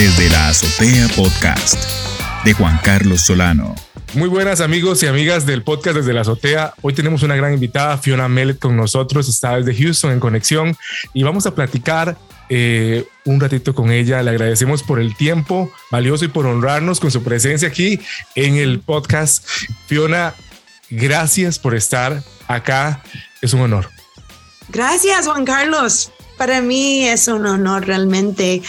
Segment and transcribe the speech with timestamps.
[0.00, 1.76] Desde la Azotea Podcast
[2.42, 3.74] de Juan Carlos Solano.
[4.14, 6.72] Muy buenas amigos y amigas del podcast desde la azotea.
[6.80, 9.28] Hoy tenemos una gran invitada, Fiona Mellet, con nosotros.
[9.28, 10.74] Está desde Houston en conexión
[11.12, 12.16] y vamos a platicar
[12.48, 14.22] eh, un ratito con ella.
[14.22, 18.00] Le agradecemos por el tiempo valioso y por honrarnos con su presencia aquí
[18.36, 19.46] en el podcast.
[19.86, 20.32] Fiona,
[20.88, 23.02] gracias por estar acá.
[23.42, 23.90] Es un honor.
[24.70, 26.10] Gracias, Juan Carlos.
[26.40, 28.62] Para mí es un honor realmente,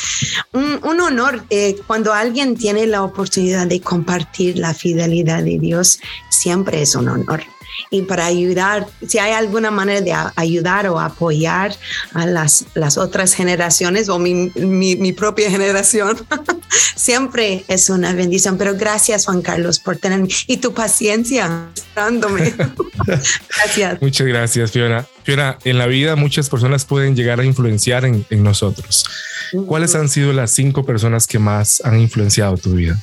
[0.51, 6.81] un, honor eh, cuando alguien tiene la oportunidad de compartir la fidelidad de Dios, siempre
[6.81, 7.41] es un honor
[7.89, 11.75] y para ayudar, si hay alguna manera de ayudar o apoyar
[12.13, 16.17] a las, las otras generaciones o mi, mi, propia generación,
[16.95, 18.57] siempre es una bendición.
[18.57, 22.53] Pero gracias, Juan Carlos, por tenerme y tu paciencia dándome.
[23.05, 24.01] gracias.
[24.01, 25.05] Muchas gracias, Fiona.
[25.23, 29.05] Fiona, en la vida muchas personas pueden llegar a influenciar en, en nosotros.
[29.67, 32.97] ¿Cuáles han sido las cinco personas que más han influenciado tu vida?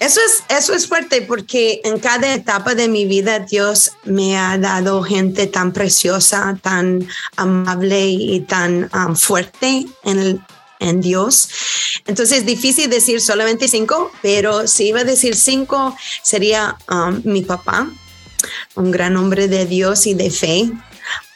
[0.00, 4.58] Eso es, eso es fuerte porque en cada etapa de mi vida Dios me ha
[4.58, 7.06] dado gente tan preciosa, tan
[7.36, 10.44] amable y tan um, fuerte en,
[10.80, 11.48] en Dios.
[12.06, 17.42] Entonces es difícil decir solamente cinco, pero si iba a decir cinco sería um, mi
[17.42, 17.88] papá,
[18.74, 20.70] un gran hombre de Dios y de fe.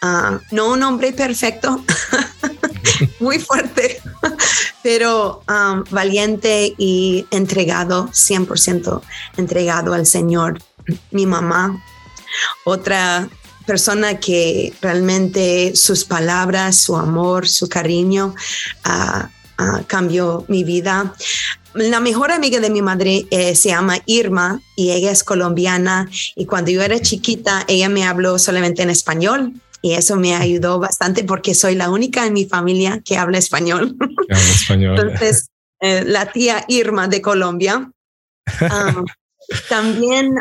[0.02, 1.84] Uh, no un hombre perfecto,
[3.20, 4.00] muy fuerte,
[4.82, 9.02] pero um, valiente y entregado, 100%
[9.36, 10.58] entregado al Señor.
[11.10, 11.82] Mi mamá,
[12.64, 13.28] otra
[13.66, 18.34] persona que realmente sus palabras, su amor, su cariño
[18.86, 21.12] uh, uh, cambió mi vida.
[21.74, 26.46] La mejor amiga de mi madre eh, se llama Irma y ella es colombiana y
[26.46, 29.52] cuando yo era chiquita ella me habló solamente en español
[29.82, 33.96] y eso me ayudó bastante porque soy la única en mi familia que habla español.
[34.68, 35.48] Entonces,
[35.80, 37.90] eh, la tía Irma de Colombia.
[39.68, 40.34] también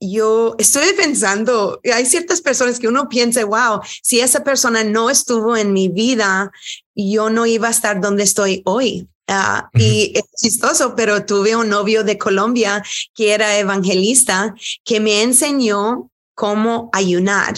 [0.00, 5.56] yo estoy pensando, hay ciertas personas que uno piensa, wow, si esa persona no estuvo
[5.56, 6.50] en mi vida,
[6.94, 9.08] yo no iba a estar donde estoy hoy.
[9.28, 12.82] Ah, y es chistoso, pero tuve un novio de Colombia
[13.14, 17.54] que era evangelista que me enseñó cómo ayunar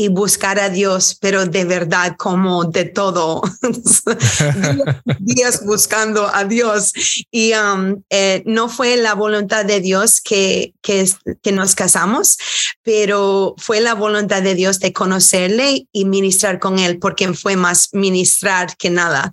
[0.00, 3.42] y buscar a Dios, pero de verdad como de todo,
[5.18, 6.92] días buscando a Dios.
[7.32, 11.04] Y um, eh, no fue la voluntad de Dios que, que,
[11.50, 12.38] nos casamos,
[12.84, 17.88] pero fue la voluntad de Dios de conocerle y ministrar con él, porque fue más
[17.92, 19.32] ministrar que nada.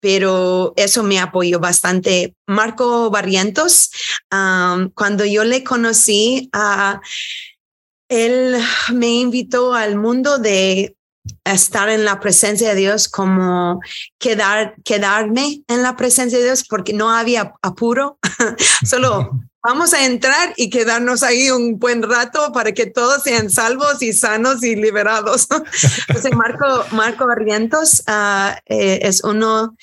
[0.00, 2.34] Pero eso me apoyó bastante.
[2.46, 3.88] Marco Barrientos,
[4.30, 7.00] um, cuando yo le conocí a...
[8.12, 8.58] Él
[8.92, 10.94] me invitó al mundo de
[11.44, 13.80] estar en la presencia de Dios como
[14.18, 18.18] quedar, quedarme en la presencia de Dios porque no había apuro,
[18.84, 19.30] solo
[19.62, 24.12] vamos a entrar y quedarnos ahí un buen rato para que todos sean salvos y
[24.12, 25.46] sanos y liberados.
[26.08, 29.74] Entonces, Marco, Marco Barrientos uh, eh, es uno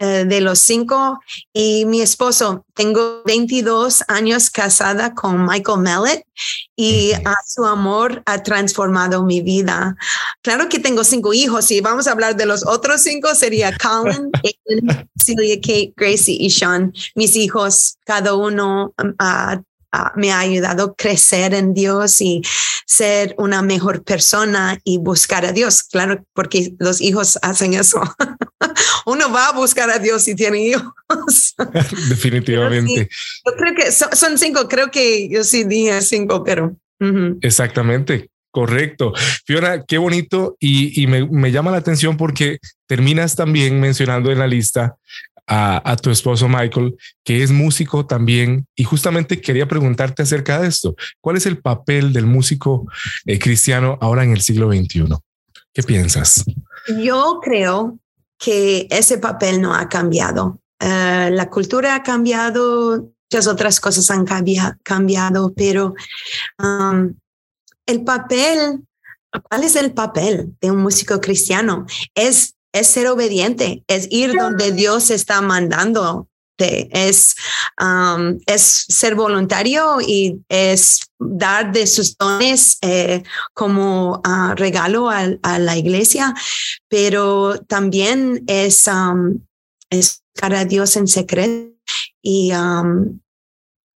[0.00, 1.20] eh, de los cinco
[1.52, 2.64] y mi esposo.
[2.74, 6.24] Tengo 22 años casada con Michael Mallet
[6.76, 7.12] y
[7.46, 9.96] su amor ha transformado mi vida.
[10.42, 13.34] Claro que tengo cinco hijos y vamos a hablar de los otros cinco.
[13.34, 14.30] Sería Colin,
[15.18, 16.92] Celia, Kate, Gracie y Sean.
[17.14, 18.94] Mis hijos, cada uno
[19.92, 22.42] um, me ha ayudado a crecer en Dios y
[22.86, 25.82] ser una mejor persona y buscar a Dios.
[25.82, 28.00] Claro, porque los hijos hacen eso.
[29.06, 31.54] Uno va a buscar a Dios si tiene hijos.
[32.08, 33.08] Definitivamente.
[33.46, 36.76] yo creo que son, cinco, creo que yo sí dije cinco, pero...
[37.42, 38.30] Exactamente.
[38.50, 39.12] Correcto.
[39.44, 44.46] Fiona, qué bonito y, me, me, llama la atención porque terminas también mencionando en la
[44.46, 44.96] lista
[45.48, 50.94] a, tu esposo Michael, que es músico también, y justamente quería preguntarte acerca de esto.
[51.20, 52.86] ¿Cuál es el papel del músico
[53.24, 55.06] eh, cristiano ahora en el siglo XXI?
[55.72, 56.44] ¿Qué piensas?
[57.02, 57.98] Yo creo
[58.38, 60.60] que ese papel no ha cambiado.
[60.80, 64.24] Eh, la cultura ha cambiado, muchas otras cosas han
[64.82, 65.94] cambiado, pero
[66.62, 67.14] um,
[67.86, 68.84] el papel,
[69.48, 71.86] ¿cuál es el papel de un músico cristiano?
[72.14, 76.28] Es es ser obediente, es ir donde Dios está mandando.
[76.60, 77.36] Es,
[77.80, 83.22] um, es ser voluntario y es dar de sus dones eh,
[83.54, 86.34] como uh, regalo a, la iglesia,
[86.88, 89.38] pero también es, um,
[89.88, 90.24] es
[90.66, 91.72] Dios en secreto
[92.20, 93.20] y um,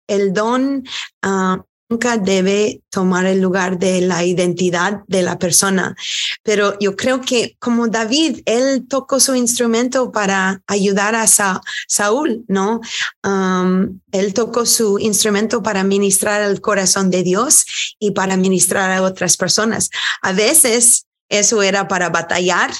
[0.07, 0.83] el don
[1.25, 5.93] uh, nunca debe tomar el lugar de la identidad de la persona.
[6.41, 12.79] Pero yo creo que como David, él tocó su instrumento para ayudar a Saúl, ¿no?
[13.23, 17.65] Um, él tocó su instrumento para ministrar el corazón de Dios
[17.99, 19.89] y para ministrar a otras personas.
[20.21, 22.71] A veces eso era para batallar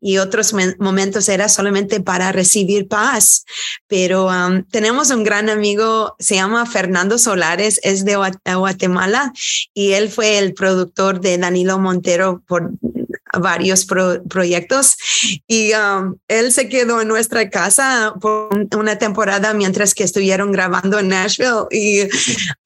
[0.00, 3.44] y otros momentos era solamente para recibir paz.
[3.86, 9.32] Pero um, tenemos un gran amigo, se llama Fernando Solares, es de Guatemala
[9.74, 12.70] y él fue el productor de Danilo Montero por
[13.38, 13.86] varios
[14.28, 14.96] proyectos
[15.46, 20.98] y um, él se quedó en nuestra casa por una temporada mientras que estuvieron grabando
[20.98, 22.08] en Nashville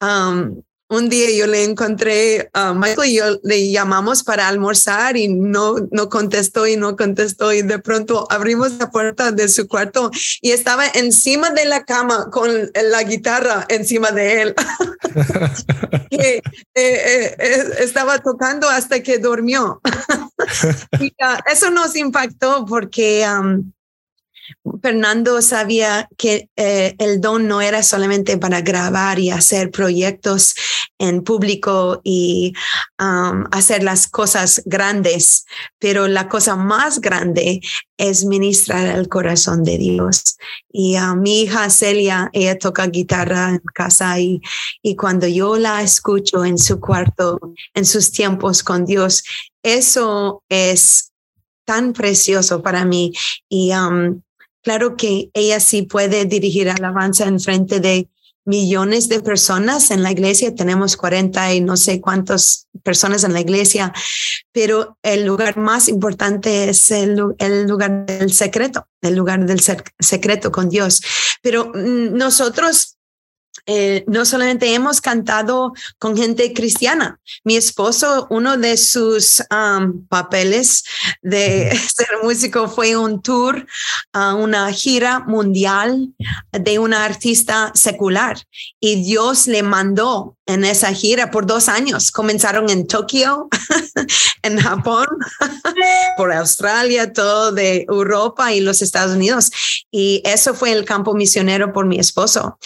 [0.01, 0.61] um,
[0.93, 5.75] un día yo le encontré a Michael y yo le llamamos para almorzar y no,
[5.91, 10.11] no contestó y no contestó y de pronto abrimos la puerta de su cuarto
[10.41, 12.51] y estaba encima de la cama con
[12.91, 14.55] la guitarra encima de él.
[16.11, 16.41] que, eh,
[16.75, 19.81] eh, eh, estaba tocando hasta que durmió.
[20.99, 23.71] y, uh, eso nos impactó porque um,
[24.81, 30.55] Fernando sabía que eh, el don no era solamente para grabar y hacer proyectos
[30.97, 32.53] en público y
[32.99, 35.45] um, hacer las cosas grandes,
[35.79, 37.61] pero la cosa más grande
[37.97, 40.37] es ministrar el corazón de Dios.
[40.71, 44.41] Y a mi hija Celia, ella toca guitarra en casa y,
[44.81, 47.39] y cuando yo la escucho en su cuarto,
[47.73, 49.23] en sus tiempos con Dios,
[49.61, 51.13] eso es
[51.65, 53.13] tan precioso para mí.
[53.49, 54.21] Y um,
[54.63, 58.09] Claro que ella sí puede dirigir alabanza en frente de
[58.45, 60.55] millones de personas en la iglesia.
[60.55, 63.93] Tenemos 40 y no sé cuántas personas en la iglesia,
[64.51, 69.61] pero el lugar más importante es el, el lugar del secreto, el lugar del
[69.99, 71.01] secreto con Dios.
[71.41, 72.97] Pero mm, nosotros
[73.65, 77.19] eh, no solamente hemos cantado con gente cristiana.
[77.43, 79.41] Mi esposo, uno de sus
[80.09, 80.83] papeles
[81.21, 83.65] de ser músico fue un tour,
[84.11, 86.13] a una gira mundial
[86.51, 88.37] de una artista secular
[88.79, 92.11] y Dios le mandó en esa gira por dos años.
[92.11, 93.47] Comenzaron en Tokio,
[94.43, 95.07] en Japón,
[96.17, 99.51] por Australia, todo de Europa y los Estados Unidos.
[99.91, 102.57] Y eso fue el campo misionero por mi esposo.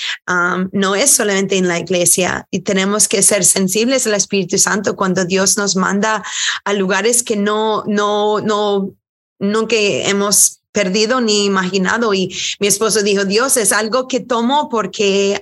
[0.72, 5.26] no es solamente en la iglesia y tenemos que ser sensibles al Espíritu Santo cuando
[5.26, 6.24] Dios nos manda
[6.64, 8.92] a lugares que no, no, no,
[9.40, 12.14] nunca hemos perdido ni imaginado.
[12.14, 15.42] Y mi esposo dijo, Dios, es algo que tomo porque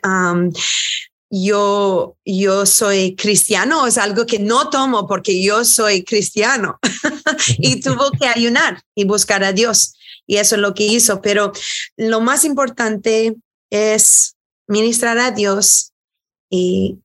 [1.30, 6.80] yo, yo soy cristiano, es algo que no tomo porque yo soy cristiano.
[7.58, 9.96] y tuvo que ayunar y buscar a Dios.
[10.28, 11.22] Y eso es lo que hizo.
[11.22, 11.52] Pero
[11.98, 13.36] lo más importante
[13.70, 14.36] es
[14.68, 15.92] ministrar a Dios
[16.50, 17.00] y,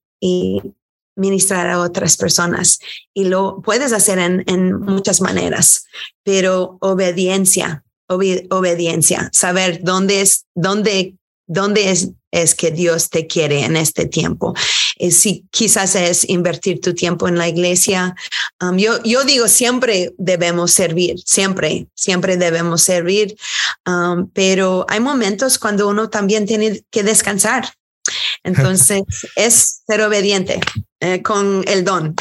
[1.17, 2.79] ministrar a otras personas.
[3.13, 5.85] Y lo puedes hacer en, muchas maneras,
[6.23, 11.17] pero obediencia, obediencia, saber dónde es, dónde,
[11.51, 14.55] dónde es es que Dios te quiere en este tiempo.
[14.97, 18.15] Eh, si quizás es invertir tu tiempo en la iglesia.
[18.61, 23.37] Um, yo, yo digo, siempre debemos servir, siempre, siempre debemos servir,
[23.85, 27.69] um, pero hay momentos cuando uno también tiene que descansar.
[28.45, 29.03] Entonces,
[29.35, 30.61] es ser obediente
[31.01, 32.15] eh, con el don.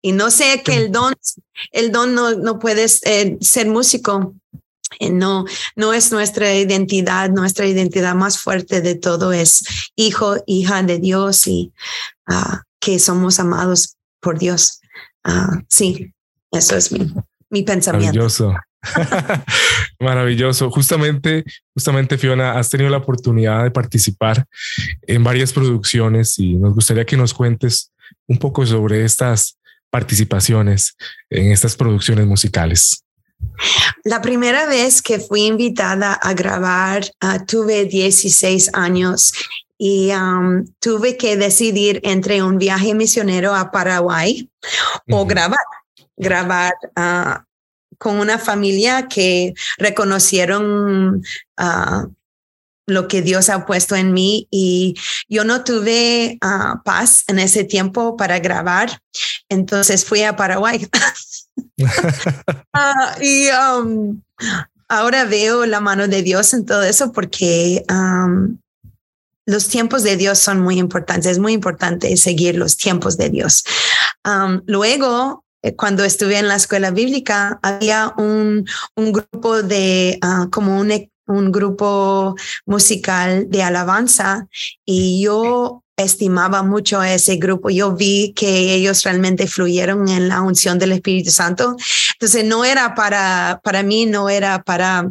[0.00, 1.14] Y no sé que el don,
[1.72, 4.36] el don no, no puedes eh, ser músico,
[5.10, 5.44] no,
[5.74, 9.64] no es nuestra identidad, nuestra identidad más fuerte de todo es
[9.96, 11.72] hijo, hija de Dios y
[12.26, 14.80] ah, que somos amados por Dios.
[15.24, 16.12] Ah, sí,
[16.52, 17.12] eso es mi,
[17.50, 18.06] mi pensamiento.
[18.06, 18.54] Maravilloso.
[20.00, 20.70] Maravilloso.
[20.70, 21.44] Justamente,
[21.74, 24.46] justamente Fiona, has tenido la oportunidad de participar
[25.02, 27.92] en varias producciones y nos gustaría que nos cuentes
[28.26, 29.58] un poco sobre estas
[29.90, 30.96] participaciones
[31.30, 33.05] en estas producciones musicales.
[34.04, 39.32] La primera vez que fui invitada a grabar, uh, tuve 16 años
[39.78, 44.48] y um, tuve que decidir entre un viaje misionero a Paraguay
[45.10, 45.58] o grabar,
[46.16, 47.42] grabar uh,
[47.98, 51.22] con una familia que reconocieron
[51.58, 52.14] uh,
[52.86, 54.94] lo que Dios ha puesto en mí y
[55.28, 56.38] yo no tuve
[56.84, 59.02] paz en ese tiempo para grabar,
[59.48, 60.88] entonces fui a Paraguay.
[62.72, 64.20] Ah, y um,
[64.88, 68.58] ahora veo la mano de Dios en todo eso porque um,
[69.46, 71.32] los tiempos de Dios son muy importantes.
[71.32, 73.64] Es muy importante seguir los tiempos de Dios.
[74.24, 80.50] Um, luego, eh, cuando estuve en la escuela bíblica, había un, un grupo de, uh,
[80.50, 80.92] como un,
[81.26, 82.34] un grupo
[82.66, 84.48] musical de alabanza
[84.84, 87.70] y yo estimaba mucho a ese grupo.
[87.70, 91.76] Yo vi que ellos realmente fluyeron en la unción del Espíritu Santo.
[92.14, 95.10] Entonces no era para, para mí, no era para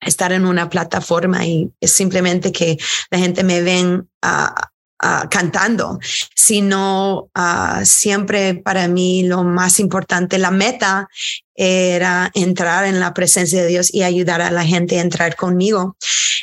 [0.00, 2.78] estar en una plataforma y es simplemente que
[3.10, 4.70] la gente me ven a
[5.30, 5.98] cantando,
[6.34, 11.08] sino uh, siempre para mí lo más importante, la meta
[11.54, 15.96] era entrar en la presencia de Dios y ayudar a la gente a entrar conmigo.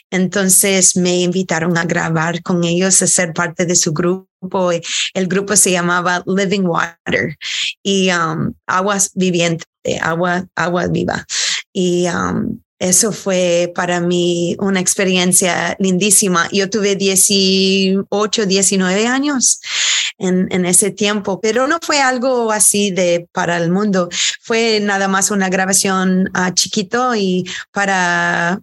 [0.10, 4.72] Entonces me invitaron a grabar con ellos, a ser parte de su grupo.
[5.13, 7.38] El grupo se llamaba Living Water
[7.84, 9.68] y um, aguas vivientes,
[10.01, 11.25] agua, agua viva.
[11.74, 16.50] Y um, eso fue para mí una experiencia lindísima.
[16.51, 19.61] Yo tuve 18, 19 años
[20.17, 24.09] en, ese tiempo, pero no fue algo así de para el mundo.
[24.41, 28.59] Fue nada más una grabación uh, chiquito y para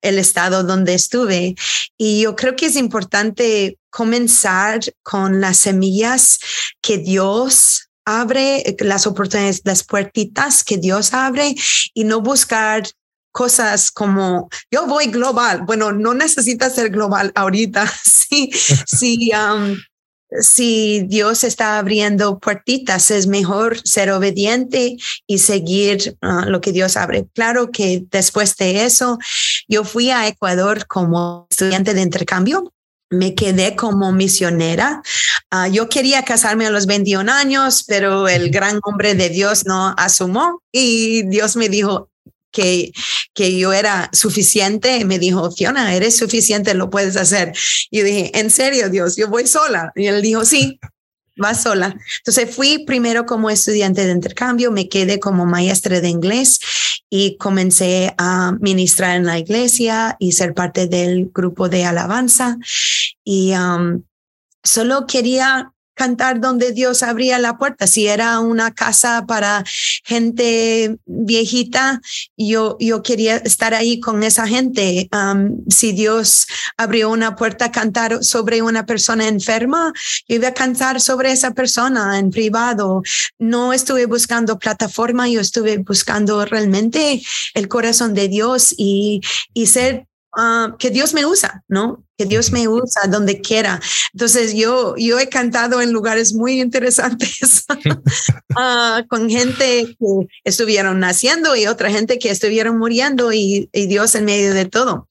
[0.00, 1.54] el estado donde estuve.
[1.98, 6.38] Y yo creo que es importante comenzar con las semillas
[6.80, 11.54] que Dios abre, las oportunidades, las puertitas que Dios abre
[11.92, 12.84] y no buscar
[13.32, 15.62] cosas como yo voy global.
[15.66, 17.90] Bueno, no necesitas ser global ahorita.
[18.32, 18.50] Sí,
[18.86, 19.30] sí.
[19.34, 19.76] Um,
[20.40, 24.96] si Dios está abriendo puertitas, es mejor ser obediente
[25.26, 27.26] y seguir uh, lo que Dios abre.
[27.34, 29.18] Claro que después de eso,
[29.68, 32.72] yo fui a Ecuador como estudiante de intercambio.
[33.10, 35.02] Me quedé como misionera.
[35.54, 39.94] Uh, yo quería casarme a los 21 años, pero el gran hombre de Dios no
[39.98, 42.08] asumó y Dios me dijo,
[42.52, 42.92] que,
[43.34, 47.52] que yo era suficiente, me dijo, Fiona, eres suficiente, lo puedes hacer.
[47.90, 49.92] Y yo dije, en serio, Dios, yo voy sola.
[49.96, 50.78] Y él dijo, sí,
[51.36, 51.96] vas sola.
[52.18, 56.60] Entonces fui primero como estudiante de intercambio, me quedé como maestra de inglés
[57.10, 62.58] y comencé a ministrar en la iglesia y ser parte del grupo de alabanza.
[63.24, 64.02] Y um,
[64.62, 67.86] solo quería cantar donde Dios abría la puerta.
[67.86, 69.64] Si era una casa para
[70.04, 72.00] gente viejita,
[72.36, 75.08] yo, yo quería estar ahí con esa gente.
[75.68, 76.46] si Dios
[76.76, 79.92] abrió una puerta cantar sobre una persona enferma,
[80.28, 83.02] yo iba a cantar sobre esa persona en privado.
[83.38, 87.22] No estuve buscando plataforma, yo estuve buscando realmente
[87.54, 89.20] el corazón de Dios y,
[89.54, 92.04] y ser Ah, que Dios me usa, ¿no?
[92.16, 93.80] Que Dios me usa donde quiera.
[94.14, 101.54] Entonces yo, yo he cantado en lugares muy interesantes uh, con gente que estuvieron naciendo
[101.54, 105.08] y otra gente que estuvieron muriendo y, y Dios en medio de todo.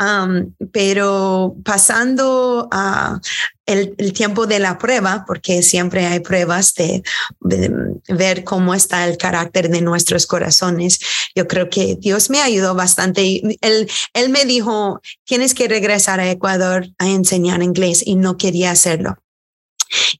[0.00, 3.20] Um, pero pasando a
[3.66, 7.02] el, tiempo de la prueba, porque siempre hay pruebas de,
[7.40, 7.70] de,
[8.08, 11.00] ver cómo está el carácter de nuestros corazones,
[11.34, 13.42] yo creo que Dios me ayudó bastante.
[13.60, 18.70] Él, él me dijo, tienes que regresar a Ecuador a enseñar inglés y no quería
[18.70, 19.18] hacerlo.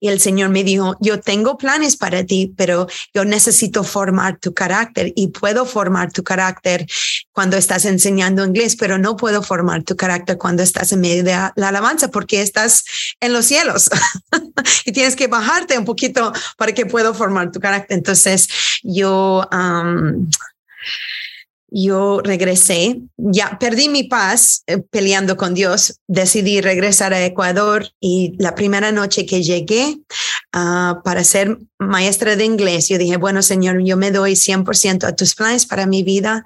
[0.01, 4.55] Y el Señor me dijo, yo tengo planes para ti, pero yo necesito formar tu
[4.55, 6.87] carácter y puedo formar tu carácter
[7.33, 11.33] cuando estás enseñando inglés, pero no puedo formar tu carácter cuando estás en medio de
[11.33, 12.85] la alabanza porque estás
[13.21, 13.91] en los cielos
[14.85, 17.99] y tienes que bajarte un poquito para que puedo formar tu carácter.
[17.99, 18.49] Entonces
[18.83, 19.49] yo...
[21.69, 28.35] yo regresé, ya perdí mi paz eh, peleando con Dios, decidí regresar a Ecuador y
[28.39, 29.99] la primera noche que llegué
[30.55, 35.15] uh, para ser maestra de inglés, yo dije, bueno, Señor, yo me doy 100% a
[35.15, 36.45] tus planes para mi vida.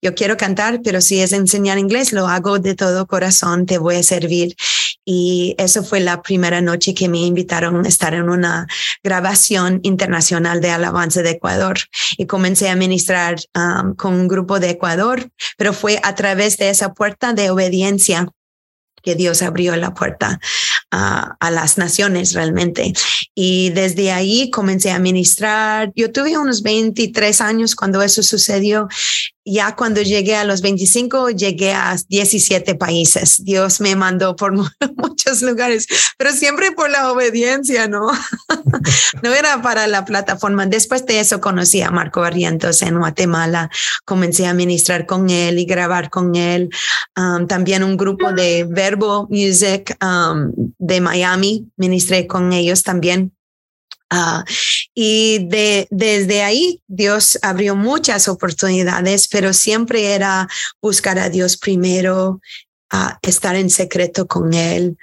[0.00, 3.96] Yo quiero cantar, pero si es enseñar inglés, lo hago de todo corazón, te voy
[3.96, 4.56] a servir.
[5.04, 8.66] Y eso fue la primera noche que me invitaron a estar en una
[9.02, 11.78] grabación internacional de alabanza de Ecuador.
[12.16, 16.70] Y comencé a ministrar um, con un grupo de Ecuador, pero fue a través de
[16.70, 18.28] esa puerta de obediencia
[19.02, 20.38] que Dios abrió la puerta
[20.90, 22.92] a, a, las naciones realmente.
[23.34, 25.92] Y desde ahí comencé a ministrar.
[25.96, 28.88] Yo tuve unos 23 años cuando eso sucedió
[29.44, 33.44] ya cuando llegué a los 25, llegué a 17 países.
[33.44, 34.52] Dios me mandó por
[34.96, 38.10] muchos lugares, pero siempre por la obediencia, ¿no?
[39.22, 40.66] no era para la plataforma.
[40.66, 43.70] Después de eso conocí a Marco Barrientos en Guatemala.
[44.04, 46.70] Comencé a ministrar con él y grabar con él.
[47.16, 51.68] Um, también un grupo de Verbo Music um, de Miami.
[51.76, 53.32] Ministré con ellos también
[54.12, 54.44] Uh,
[54.94, 60.48] y de, desde ahí Dios abrió muchas oportunidades, pero siempre era
[60.82, 62.40] buscar a Dios primero,
[62.92, 64.98] uh, estar en secreto con Él,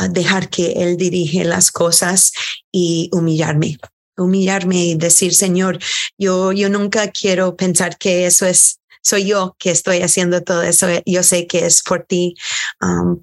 [0.00, 2.32] uh, dejar que Él dirige las cosas
[2.72, 3.78] y humillarme
[4.16, 5.80] humillarme y decir, Señor,
[6.16, 10.86] yo, yo nunca quiero pensar que eso es soy yo que estoy haciendo todo eso.
[11.04, 12.36] Yo sé que es por ti,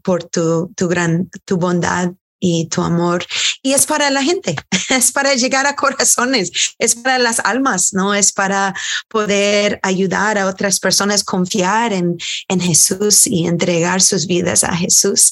[0.03, 3.25] por tu, tu gran, tu bondad y tu amor.
[3.61, 4.55] Y es para la gente,
[4.89, 8.13] es para llegar a corazones, es para las almas, ¿no?
[8.13, 8.73] Es para
[9.07, 12.17] poder ayudar a otras personas, confiar en,
[12.49, 15.31] en Jesús y entregar sus vidas a Jesús.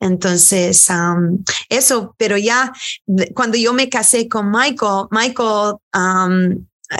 [0.00, 0.88] Entonces,
[1.68, 2.72] eso, pero ya
[3.34, 5.76] cuando yo me casé con Michael, Michael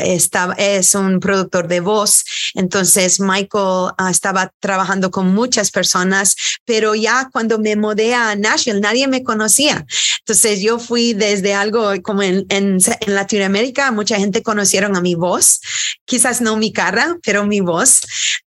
[0.00, 2.24] estaba, es un productor de voz.
[2.54, 8.80] Entonces, Michael ah, estaba trabajando con muchas personas, pero ya cuando me mudé a Nashville,
[8.80, 9.86] nadie me conocía.
[10.20, 15.60] Entonces, yo fui desde algo como en, en, Latinoamérica, mucha gente conocieron a mi voz,
[16.04, 18.02] quizás no mi cara, pero mi voz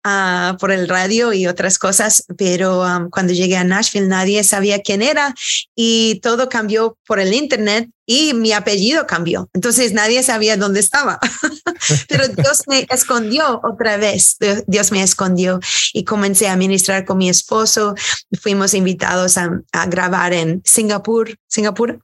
[0.05, 2.25] uh, por el radio y otras cosas.
[2.37, 5.33] Pero cuando llegué a Nashville, nadie sabía quién era
[5.75, 9.51] y todo cambió por el Internet y mi apellido cambió.
[9.53, 11.19] Entonces nadie sabía dónde estaba.
[12.09, 14.35] Pero Dios me escondió otra vez.
[14.65, 15.59] Dios me escondió
[15.93, 17.93] y comencé a ministrar con mi esposo.
[18.41, 21.99] Fuimos invitados a, grabar en Singapur, Singapur,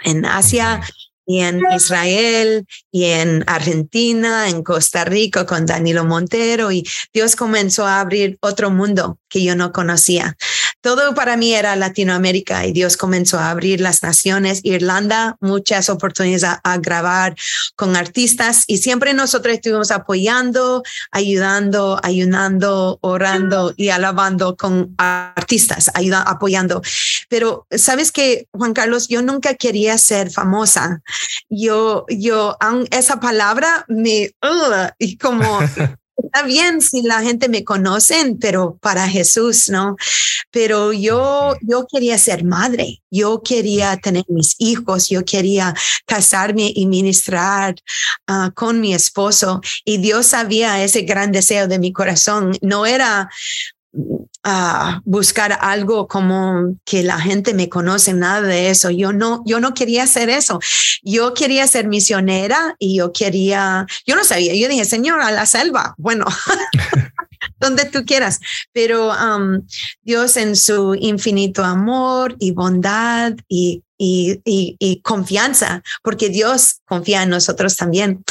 [0.00, 0.80] en Asia
[1.24, 7.86] y en Israel y en Argentina, en Costa Rica con Danilo Montero y Dios comenzó
[7.86, 10.36] a abrir otro mundo que yo no conocía.
[10.80, 16.44] Todo para mí era Latinoamérica y Dios comenzó a abrir las naciones, Irlanda, muchas oportunidades
[16.44, 17.34] a, grabar
[17.74, 26.30] con artistas y siempre nosotros estuvimos apoyando, ayudando, ayunando, orando y alabando con artistas, ayudando,
[26.30, 26.82] apoyando.
[27.28, 31.02] Pero sabes que, Juan Carlos, yo nunca quería ser famosa.
[31.48, 32.56] Yo, yo,
[32.90, 34.30] esa palabra me,
[34.98, 35.58] y como
[36.22, 39.96] está bien si la gente me conoce, pero para Jesús, ¿no?
[40.50, 45.74] Pero yo, yo quería ser madre, yo quería tener mis hijos, yo quería
[46.06, 47.76] casarme y ministrar
[48.26, 52.56] ah, con mi esposo y Dios sabía ese gran deseo de mi corazón.
[52.62, 53.28] No era
[54.44, 58.90] a buscar algo como que la gente me conoce, nada de eso.
[58.90, 60.60] Yo no, yo no quería hacer eso.
[61.02, 65.46] Yo quería ser misionera y yo quería, yo no sabía, yo dije, Señor, a la
[65.46, 66.24] selva, bueno,
[67.60, 68.40] donde tú quieras,
[68.72, 69.66] pero um,
[70.02, 77.30] Dios en su infinito amor y bondad y, y, y confianza, porque Dios confía en
[77.30, 78.22] nosotros también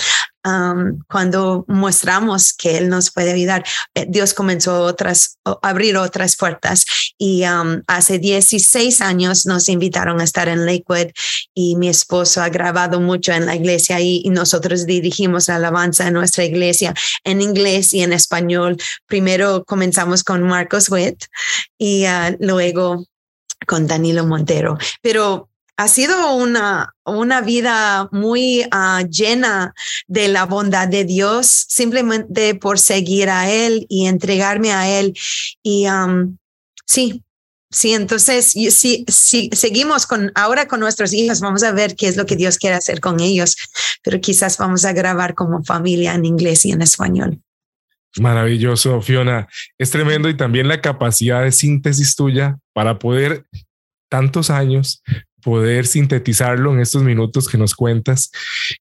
[1.10, 6.86] cuando mostramos que Él nos puede ayudar, eh, Dios comenzó otras, a abrir otras puertas
[7.18, 7.44] y
[7.88, 11.12] hace 16 años nos invitaron a estar en Lakewood
[11.54, 16.08] y mi esposo ha grabado mucho en la iglesia y, y nosotros dirigimos la alabanza
[16.08, 18.78] en nuestra iglesia en inglés y en español.
[19.06, 21.26] Primero comenzamos con Marcos Witt
[21.78, 23.06] y ah, luego
[23.66, 29.76] con Danilo Montero, pero ha sido una, una vida muy ah, llena
[30.08, 35.14] de la bondad de Dios, simplemente por seguir a Él y entregarme a Él.
[35.62, 35.86] Y
[36.84, 37.24] sí,
[37.70, 42.18] sí, entonces sí, sí, seguimos con ahora con nuestros hijos, vamos a ver qué es
[42.18, 43.56] lo que Dios quiere hacer con ellos,
[44.04, 47.40] pero quizás vamos a grabar como familia en inglés y en español.
[48.20, 49.48] Maravilloso, Fiona.
[49.78, 53.46] Es tremendo y también la capacidad de síntesis tuya para poder
[54.10, 55.04] tantos años
[55.48, 58.32] poder sintetizarlo en estos minutos que nos cuentas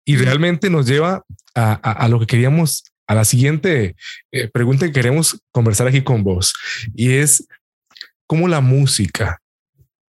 [0.04, 1.22] y realmente nos lleva
[1.54, 3.94] a, lo que queríamos, a la siguiente
[4.32, 6.54] eh, pregunta que queremos conversar aquí con vos
[6.92, 7.46] y es
[8.26, 9.40] cómo la música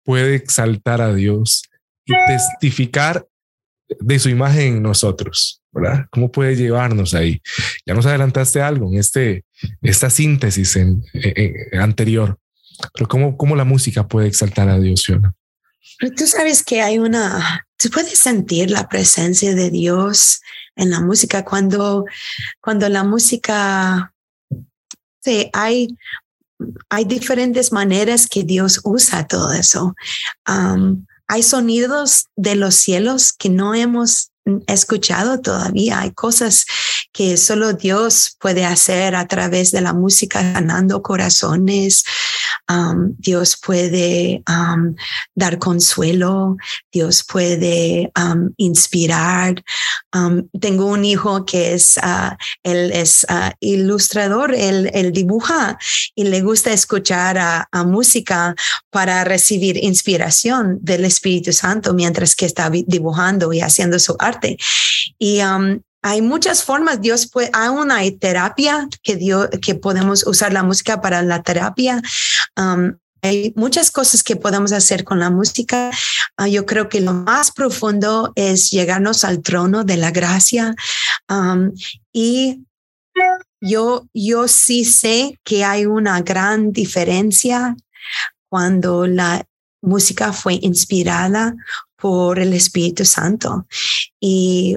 [0.05, 1.63] puede exaltar a Dios
[2.05, 3.27] y testificar
[3.99, 6.05] de su imagen en nosotros, ¿verdad?
[6.11, 7.41] ¿Cómo puede llevarnos ahí?
[7.87, 9.47] Ya nos adelantaste algo en este,
[9.81, 11.03] esta síntesis en,
[11.81, 12.39] anterior,
[12.93, 15.35] pero ¿cómo, ¿cómo la música puede exaltar a Dios, Fiona?
[16.17, 20.41] Tú sabes que hay una, tú puedes sentir la presencia de Dios
[20.77, 22.05] en la música cuando,
[22.61, 24.15] cuando la música,
[25.21, 25.89] sí, hay,
[26.89, 29.95] hay diferentes maneras que Dios usa todo eso.
[31.29, 34.32] hay sonidos de los cielos que no hemos
[34.67, 36.01] escuchado todavía.
[36.01, 36.65] Hay cosas
[37.13, 42.05] que solo Dios puede hacer a través de la música, ganando corazones.
[42.69, 44.95] Um, Dios puede um,
[45.35, 46.57] dar consuelo,
[46.91, 49.63] Dios puede um, inspirar.
[50.61, 55.79] tengo un hijo que es, uh, él es uh, ilustrador, él, él, dibuja
[56.15, 58.55] y le gusta escuchar a, música
[58.91, 64.32] para recibir inspiración del Espíritu Santo mientras que está dibujando y haciendo su arte.
[65.19, 65.41] Y
[66.03, 71.01] hay muchas formas, Dios puede, hay una terapia que Dios, que podemos usar la música
[71.01, 72.03] para la terapia.
[72.57, 75.91] Um, hay muchas cosas que podemos hacer con la música.
[76.41, 80.75] Uh, yo creo que lo más profundo es llegarnos al trono de la gracia.
[81.29, 81.71] Um,
[82.13, 82.65] y
[83.61, 87.77] yo, yo sí sé que hay una gran diferencia
[88.49, 89.47] cuando la,
[89.83, 91.55] música fue inspirada
[92.03, 93.69] por el Espíritu Santo.
[94.19, 94.77] Y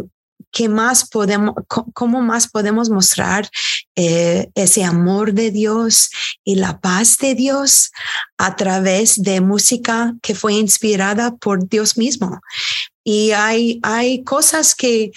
[0.51, 3.49] ¿qué más podemos, cómo más podemos mostrar
[3.95, 6.11] eh, ese amor de Dios
[6.43, 7.89] y la paz de Dios
[8.37, 12.41] a través de música que fue inspirada por Dios mismo?
[13.03, 15.11] Y hay, hay cosas que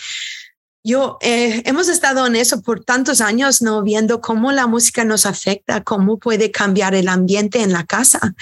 [0.84, 5.26] yo eh, hemos estado en eso por tantos años, no viendo cómo la música nos
[5.26, 8.34] afecta, cómo puede cambiar el ambiente en la casa.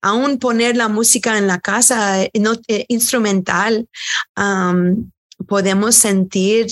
[0.00, 3.88] Aún poner la música en la casa eh, no, eh, instrumental,
[5.48, 6.68] podemos sentir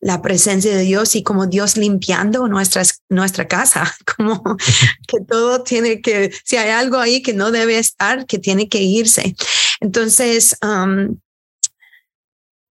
[0.00, 4.42] la presencia de Dios y como Dios limpiando nuestras, nuestra casa, como
[5.06, 8.82] que todo tiene que, si hay algo ahí que no debe estar, que tiene que
[8.82, 9.34] irse.
[9.80, 10.56] Entonces,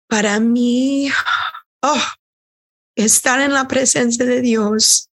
[0.08, 1.10] para mí,
[1.82, 2.02] oh,
[2.96, 5.10] estar en la presencia de Dios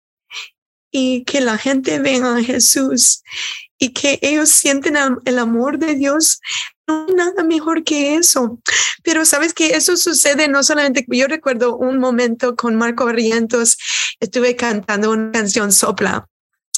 [0.92, 3.24] y que la gente venga a Jesús
[3.80, 6.40] y que ellos sienten el amor de Dios.
[6.88, 8.60] No hay nada mejor que eso.
[9.04, 13.78] Pero sabes que eso sucede no solamente, yo recuerdo un momento con Marco Barrientos,
[14.20, 16.28] estuve cantando una canción sopla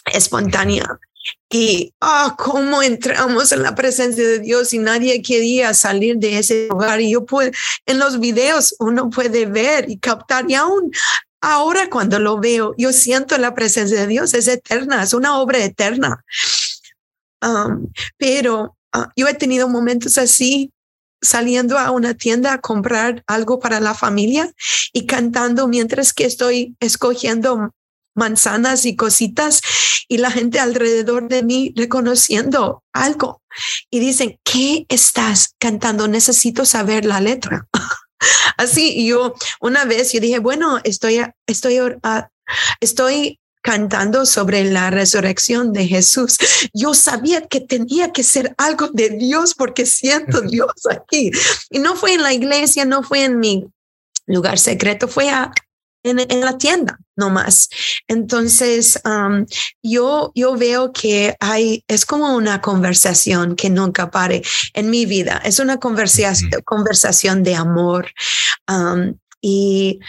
[0.06, 1.00] espontánea
[1.50, 6.68] y ah, cómo entramos en la presencia de Dios y nadie quería salir de ese
[6.70, 7.00] lugar.
[7.02, 7.52] Y yo puedo,
[7.86, 10.92] en los videos uno puede ver y captar y aún
[11.42, 15.60] ahora cuando lo veo, yo siento la presencia de Dios, es eterna, es una obra
[15.60, 16.24] eterna.
[17.42, 20.72] Um, pero ah, yo he tenido momentos así
[21.22, 24.52] saliendo a una tienda a comprar algo para la familia
[24.92, 27.74] y cantando mientras que estoy escogiendo
[28.16, 29.62] manzanas y cositas
[30.08, 33.42] y la gente alrededor de mí reconociendo algo
[33.90, 36.08] y dicen, ¿qué estás cantando?
[36.08, 37.68] Necesito saber la letra.
[38.58, 42.00] Así, yo una vez yo dije, bueno, estoy, estoy, uh,
[42.80, 46.38] estoy cantando sobre la resurrección de Jesús.
[46.74, 51.32] Yo sabía que tenía que ser algo de Dios porque siento Dios aquí.
[51.70, 53.66] Y no fue en la iglesia, no fue en mi
[54.26, 55.52] lugar secreto, fue a,
[56.04, 57.70] en, la tienda nomás.
[58.08, 59.00] Entonces,
[59.82, 64.42] yo, yo veo que hay, es como una conversación que nunca pare
[64.74, 65.42] en mi vida.
[65.44, 68.12] Es una conversación, conversación de amor.
[69.42, 70.00] y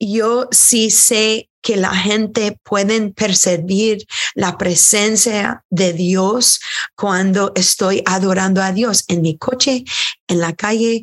[0.00, 6.60] yo sí sé que la gente puede percibir la presencia de Dios
[6.96, 9.84] cuando estoy adorando a Dios en mi coche,
[10.28, 11.02] en la calle,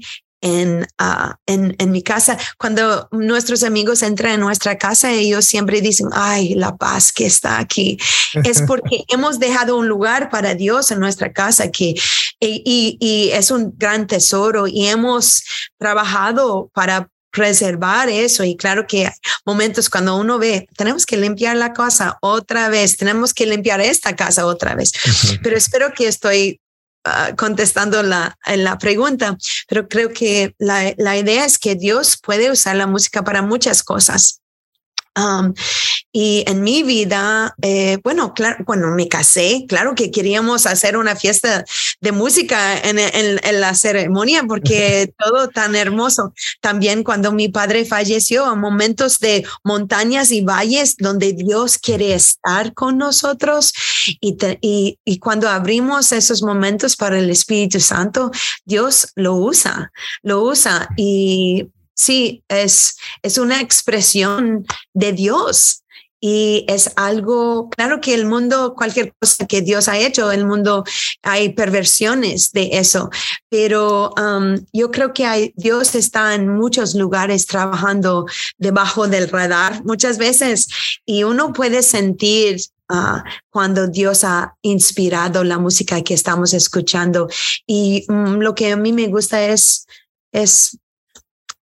[0.99, 2.37] Ah, en, en, mi casa.
[2.59, 7.57] Cuando nuestros amigos entran en nuestra casa, ellos siempre dicen, ay, la paz que está
[7.57, 7.97] aquí.
[8.43, 11.95] es porque hemos dejado un lugar para Dios en nuestra casa que,
[12.39, 15.43] y, y es un gran tesoro y hemos
[15.79, 18.43] trabajado para preservar eso.
[18.43, 19.13] Y claro que hay
[19.45, 24.15] momentos cuando uno ve, tenemos que limpiar la casa otra vez, tenemos que limpiar esta
[24.15, 24.91] casa otra vez.
[25.41, 26.61] Pero espero que estoy
[27.07, 29.37] Ah, contestando la, la pregunta,
[29.67, 33.83] pero creo que la, la idea es que Dios puede usar la música para muchas
[33.83, 34.41] cosas.
[35.17, 35.53] Um,
[36.17, 41.13] y en mi vida, eh, bueno, claro, cuando me casé, claro que queríamos hacer una
[41.17, 41.65] fiesta
[41.99, 46.33] de música en, en, la ceremonia porque todo tan hermoso.
[46.61, 52.73] También cuando mi padre falleció, a momentos de montañas y valles donde Dios quiere estar
[52.73, 53.73] con nosotros
[54.21, 58.31] y, y, y cuando abrimos esos momentos para el Espíritu Santo,
[58.63, 59.91] Dios lo usa,
[60.23, 65.85] lo usa y Sí, es, es una expresión de Dios
[66.27, 70.83] y es algo, claro que el mundo, cualquier cosa que Dios ha hecho, el mundo
[71.21, 73.11] hay perversiones de eso,
[73.47, 78.25] pero um, yo creo que hay, Dios está en muchos lugares trabajando
[78.57, 80.67] debajo del radar muchas veces
[81.05, 83.19] y uno puede sentir uh,
[83.51, 87.27] cuando Dios ha inspirado la música que estamos escuchando
[87.67, 89.85] y mm, lo que a mí me gusta es,
[90.31, 90.79] es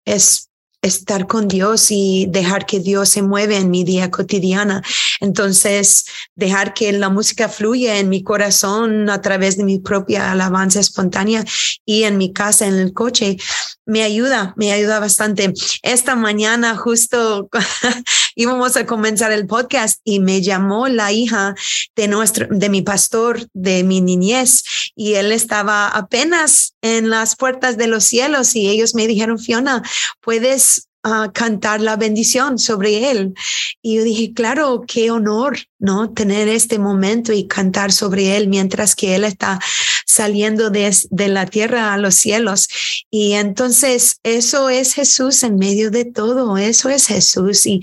[0.05, 0.49] es
[0.83, 4.83] estar con Dios y dejar que Dios se mueve en mi día cotidiana.
[5.21, 10.81] Entonces, dejar que la música fluya en mi corazón a través de mi propia alabanza
[10.81, 11.45] espontánea
[11.87, 13.37] y en mi casa, en el coche,
[13.85, 15.53] me ayuda, me ayuda bastante.
[15.83, 17.49] Esta mañana justo
[18.37, 21.55] íbamos a comenzar el podcast y me llamó la hija
[21.97, 24.63] de nuestro, de mi pastor, de mi niñez,
[24.95, 29.83] y él estaba apenas en las puertas de los cielos y ellos me dijeron, Fiona,
[30.21, 33.35] puedes a cantar la bendición sobre él.
[33.81, 36.11] Y yo dije, claro, qué honor, ¿no?
[36.11, 39.59] Tener este momento y cantar sobre él mientras que él está
[40.07, 42.69] saliendo de, de la tierra a los cielos.
[43.11, 47.67] Y entonces eso es Jesús en medio de todo, eso es Jesús.
[47.67, 47.81] Y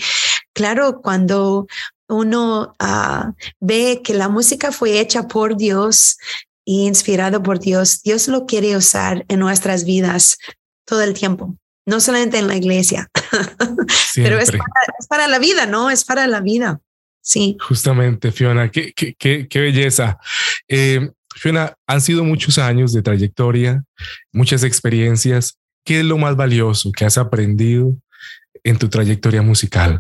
[0.54, 1.68] claro, cuando
[2.10, 6.18] uno ah, ve que la música fue hecha por Dios
[6.66, 10.38] y inspirado por Dios, Dios lo quiere usar en nuestras vidas
[10.86, 11.56] todo el tiempo,
[11.90, 13.10] no solamente en la iglesia,
[14.16, 14.52] pero es
[15.10, 15.90] para, la vida, ¿no?
[15.90, 16.80] Es para la vida.
[17.22, 17.58] Sí.
[17.60, 19.16] Justamente, Fiona, qué, qué,
[19.48, 20.20] qué, belleza.
[20.68, 23.84] Eh, Fiona, han sido muchos años de trayectoria,
[24.32, 25.58] muchas experiencias.
[25.84, 27.98] ¿Qué es lo más valioso que has aprendido
[28.64, 30.00] en tu trayectoria musical?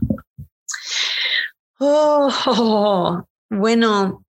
[1.79, 4.23] Oh, bueno,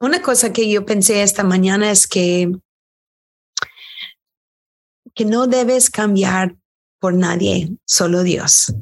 [0.00, 2.52] una cosa que yo pensé esta mañana es que,
[5.14, 6.59] que no debes cambiar
[7.00, 8.74] por nadie, solo Dios.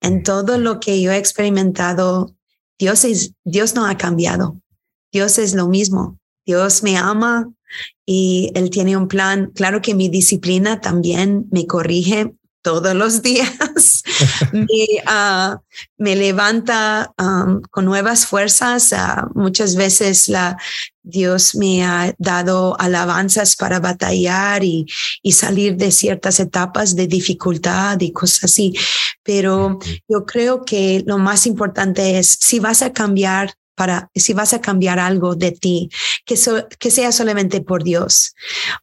[0.00, 2.34] En todo lo que yo he experimentado,
[2.78, 4.60] Dios, es, Dios no ha cambiado.
[5.12, 6.18] Dios es lo mismo.
[6.46, 7.50] Dios me ama
[8.06, 9.50] y Él tiene un plan.
[9.54, 14.02] Claro que mi disciplina también me corrige todos los días.
[15.06, 15.60] Ah,
[15.98, 17.12] me, levanta
[17.70, 18.92] con nuevas fuerzas.
[18.92, 20.56] Ah, muchas veces la,
[21.06, 24.86] Dios me ha dado alabanzas para batallar y,
[25.22, 28.74] y, salir de ciertas etapas de dificultad y cosas así.
[29.22, 34.52] Pero yo creo que lo más importante es si vas a cambiar para si vas
[34.54, 35.90] a cambiar algo de ti,
[36.24, 36.36] que,
[36.78, 38.34] que sea solamente por Dios.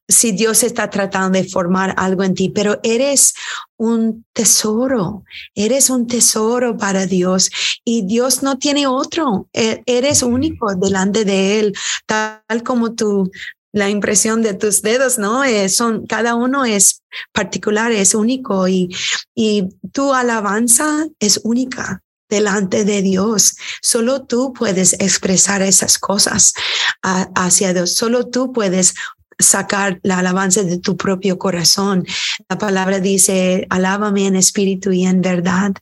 [0.08, 3.34] Si Dios está tratando de formar algo en ti, pero eres
[3.78, 5.24] un tesoro,
[5.56, 7.50] eres un tesoro para Dios
[7.84, 11.74] y Dios no tiene otro, e, eres único delante de Él,
[12.06, 13.30] tal como tú
[13.74, 15.44] la impresión de tus dedos, ¿no?
[15.44, 17.02] Eh, son, cada uno es
[17.32, 18.96] particular, es único y,
[19.34, 23.56] y tu alabanza es única delante de Dios.
[23.82, 26.54] Solo tú puedes expresar esas cosas
[27.02, 27.96] hacia Dios.
[27.96, 28.94] Solo tú puedes
[29.40, 32.06] sacar la alabanza de tu propio corazón.
[32.50, 35.74] La palabra dice, alábame en espíritu y en verdad.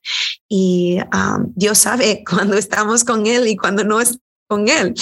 [0.49, 4.93] Y um, Dios sabe cuando estamos con Él y cuando no es con Él.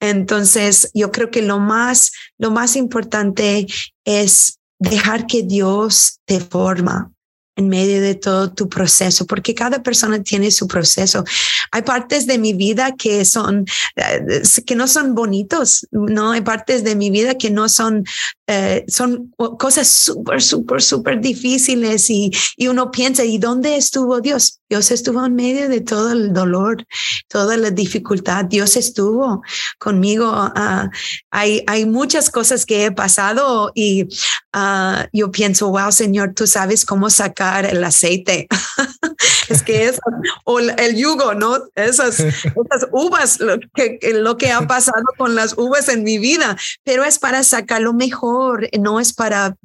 [0.00, 3.66] Entonces, yo creo que lo más, lo más importante
[4.04, 7.10] es dejar que Dios te forma
[7.56, 11.24] en medio de todo tu proceso, porque cada persona tiene su proceso.
[11.70, 13.64] Hay partes de mi vida que son,
[13.96, 16.32] eh, que no son bonitos, ¿no?
[16.32, 18.04] Hay partes de mi vida que no son,
[18.46, 24.60] eh, son cosas súper, súper, súper difíciles y, y uno piensa, ¿y dónde estuvo Dios?
[24.68, 26.84] Dios estuvo en medio de todo el dolor,
[27.28, 28.46] toda la dificultad.
[28.46, 29.42] Dios estuvo
[29.78, 30.30] conmigo.
[30.32, 30.90] Ah,
[31.30, 34.08] hay, hay muchas cosas que he pasado y
[34.52, 38.48] ah, yo pienso, wow, Señor, tú sabes cómo sacar el aceite.
[39.48, 39.98] es que es,
[40.44, 41.58] o el yugo, ¿no?
[41.74, 46.56] Esas, esas uvas, lo que, lo que ha pasado con las uvas en mi vida,
[46.82, 49.56] pero es para sacar lo mejor, no es para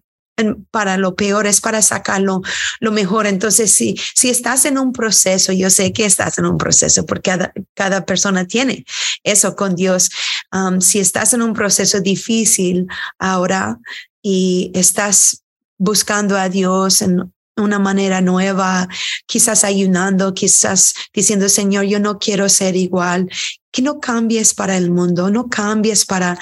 [0.71, 2.41] para lo peor, es para sacarlo
[2.79, 3.27] lo mejor.
[3.27, 7.31] Entonces, si, si estás en un proceso, yo sé que estás en un proceso porque
[7.31, 8.85] cada, cada persona tiene
[9.23, 10.09] eso con Dios.
[10.51, 12.87] Um, si estás en un proceso difícil
[13.17, 13.79] ahora
[14.21, 15.43] y estás
[15.77, 18.87] buscando a Dios en una manera nueva,
[19.25, 23.29] quizás ayunando, quizás diciendo, Señor, yo no quiero ser igual,
[23.71, 26.37] que no cambies para el mundo, no cambies para,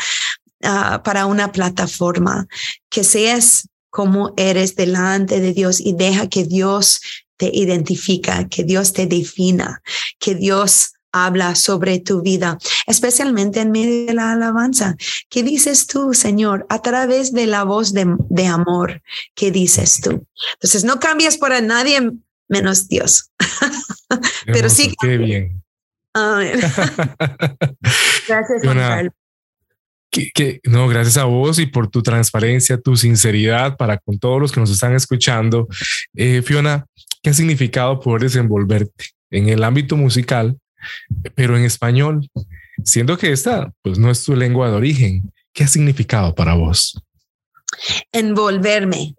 [0.64, 2.48] uh, para una plataforma,
[2.90, 7.02] que seas cómo eres delante de Dios y deja que Dios
[7.38, 9.82] te identifica, que Dios te defina,
[10.20, 14.96] que Dios habla sobre tu vida, especialmente en medio de la alabanza.
[15.30, 19.02] ¿Qué dices tú, Señor, a través de la voz de, amor?
[19.36, 20.26] ¿Qué dices tú?
[20.54, 22.12] Entonces, no cambias para nadie
[22.48, 23.32] menos Dios.
[24.46, 24.94] Pero sí.
[25.00, 25.64] Qué bien.
[28.28, 29.12] Gracias, Juan
[30.34, 34.52] que, no, gracias a vos y por tu transparencia, tu sinceridad para con todos los
[34.52, 35.68] que nos están escuchando.
[36.16, 36.86] Eh, Fiona,
[37.22, 40.58] ¿qué ha significado poder desenvolverte en el ámbito musical,
[41.36, 42.30] pero en español?
[42.84, 47.02] Siendo que esta pues no es tu lengua de origen, ¿qué ha significado para vos?
[48.12, 49.16] Envolverme.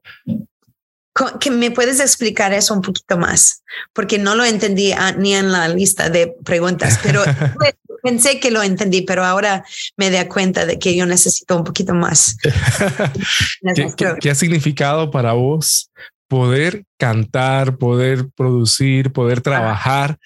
[1.41, 3.63] ¿Que ¿Me puedes explicar eso un poquito más?
[3.93, 7.23] Porque no lo entendí ah, ni en la lista de preguntas, pero
[8.03, 9.65] pensé que lo entendí, pero ahora
[9.97, 12.37] me da cuenta de que yo necesito un poquito más.
[14.21, 15.91] ¿Qué, ha significado para vos
[16.29, 20.19] poder cantar, poder producir, poder trabajar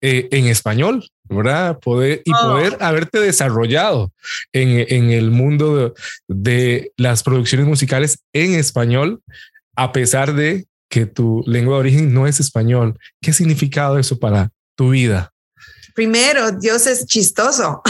[0.00, 1.08] eh, en español?
[1.34, 1.78] ¿Verdad?
[1.78, 2.42] Poder y oh.
[2.42, 4.12] poder haberte desarrollado
[4.52, 5.94] en, en el mundo
[6.28, 9.22] de, las producciones musicales en español,
[9.76, 12.98] a pesar de que tu lengua de origen no es español.
[13.20, 15.32] ¿Qué ha significado eso para tu vida?
[15.94, 17.82] Primero, Dios es chistoso,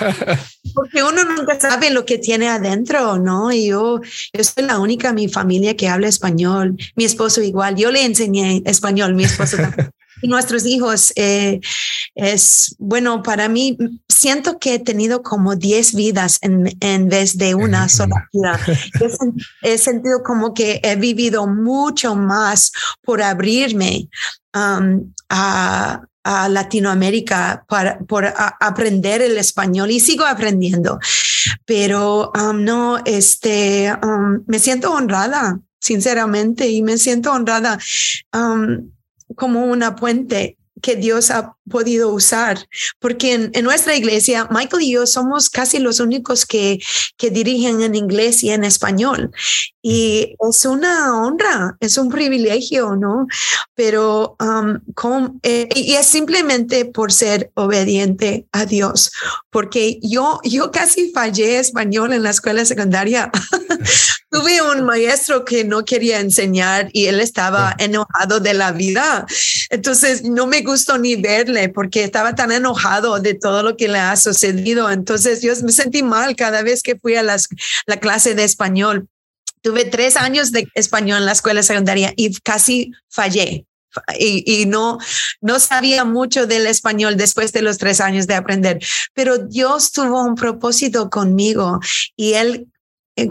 [0.74, 3.52] porque uno nunca sabe lo que tiene adentro, ¿no?
[3.52, 4.00] Y yo,
[4.32, 8.04] yo soy la única en mi familia que habla español, mi esposo igual, yo le
[8.04, 9.90] enseñé español, mi esposo también.
[10.22, 11.60] nuestros hijos eh,
[12.14, 13.76] es, bueno, para mí
[14.08, 18.60] siento que he tenido como 10 vidas en, en vez de una sola vida.
[19.62, 24.08] he, sentido como que he vivido mucho más por abrirme
[24.54, 28.26] um, a, a Latinoamérica para, por
[28.60, 30.98] aprender el español y sigo aprendiendo.
[31.64, 37.78] Pero um, no, este, um, me siento honrada, sinceramente, y me siento honrada
[38.34, 38.90] um,
[39.36, 45.06] como una puente que Dios ha podido usar, porque en, nuestra iglesia, Michael y yo
[45.06, 46.78] somos casi los únicos que,
[47.16, 49.30] que dirigen en inglés y en español.
[49.82, 53.26] Y es una honra, es un privilegio, ¿no?
[53.74, 59.10] Pero, um, eh, y es simplemente por ser obediente a Dios,
[59.48, 63.30] porque yo, yo casi fallé español en la escuela secundaria.
[64.30, 69.26] Tuve un maestro que no quería enseñar y él estaba enojado de la vida.
[69.70, 73.98] Entonces, no me gustó ni verle porque estaba tan enojado de todo lo que le
[73.98, 74.90] ha sucedido.
[74.90, 77.48] Entonces yo me sentí mal cada vez que fui a las,
[77.86, 79.08] la clase de español.
[79.62, 83.66] Tuve tres años de español en la escuela secundaria y casi fallé.
[84.18, 84.98] Y, y, no,
[85.40, 88.78] no sabía mucho del español después de los tres años de aprender,
[89.14, 91.80] pero Dios tuvo un propósito conmigo
[92.14, 92.68] y Él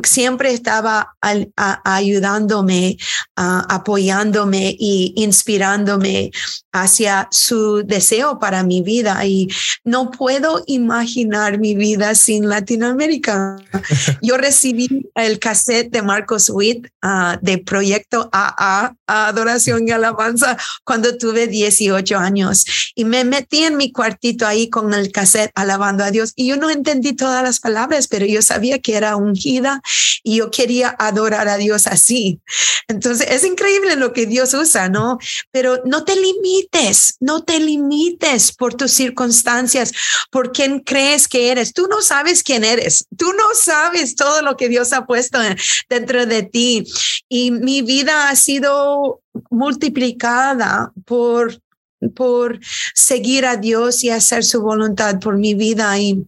[0.04, 1.16] siempre estaba
[1.84, 2.98] ayudándome,
[3.36, 6.32] apoyándome y inspirándome
[6.72, 9.26] hacia su deseo para mi vida.
[9.26, 9.50] Y
[9.84, 13.58] no puedo imaginar mi vida sin Latinoamérica.
[14.22, 21.18] Yo recibí el cassette de Marcos Witt ah, de Proyecto AA, Adoración y Alabanza, cuando
[21.18, 22.66] tuve 18 años.
[22.96, 26.34] Y me metí en mi cuartito ahí con el cassette alabando a Dios.
[26.36, 29.79] Y yo no entendí todas las palabras, pero yo sabía que era ungida
[30.24, 32.40] y yo quería adorar a Dios así.
[32.88, 35.18] Entonces es increíble lo que Dios usa, ¿no?
[35.52, 39.92] Pero no te limites, no te limites por tus circunstancias,
[40.32, 41.74] por quién crees que eres.
[41.74, 45.40] Tú no sabes quién eres, tú no sabes todo lo que Dios ha puesto
[45.90, 46.86] dentro de ti.
[47.28, 51.60] Y mi vida ha sido multiplicada por
[52.16, 52.60] por
[52.94, 56.26] seguir a Dios y hacer su voluntad por mi vida y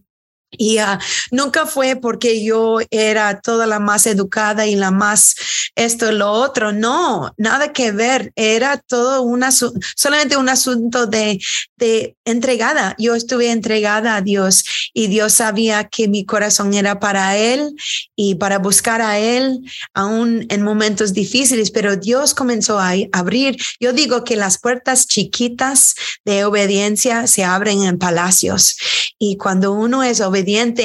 [0.52, 5.34] y ah, nunca fue porque yo era toda la más educada y la más
[5.74, 6.72] esto y lo otro.
[6.72, 8.32] No, nada que ver.
[8.36, 11.40] Era todo una, solamente un asunto de,
[11.78, 12.94] de entregada.
[12.98, 17.74] Yo estuve entregada a Dios y Dios sabía que mi corazón era para Él
[18.14, 19.60] y para buscar a Él
[19.94, 23.56] aún en momentos difíciles, pero Dios comenzó a abrir.
[23.80, 25.94] Yo digo que las puertas chiquitas
[26.26, 28.76] de obediencia se abren en palacios
[29.18, 30.41] y cuando uno es obediente,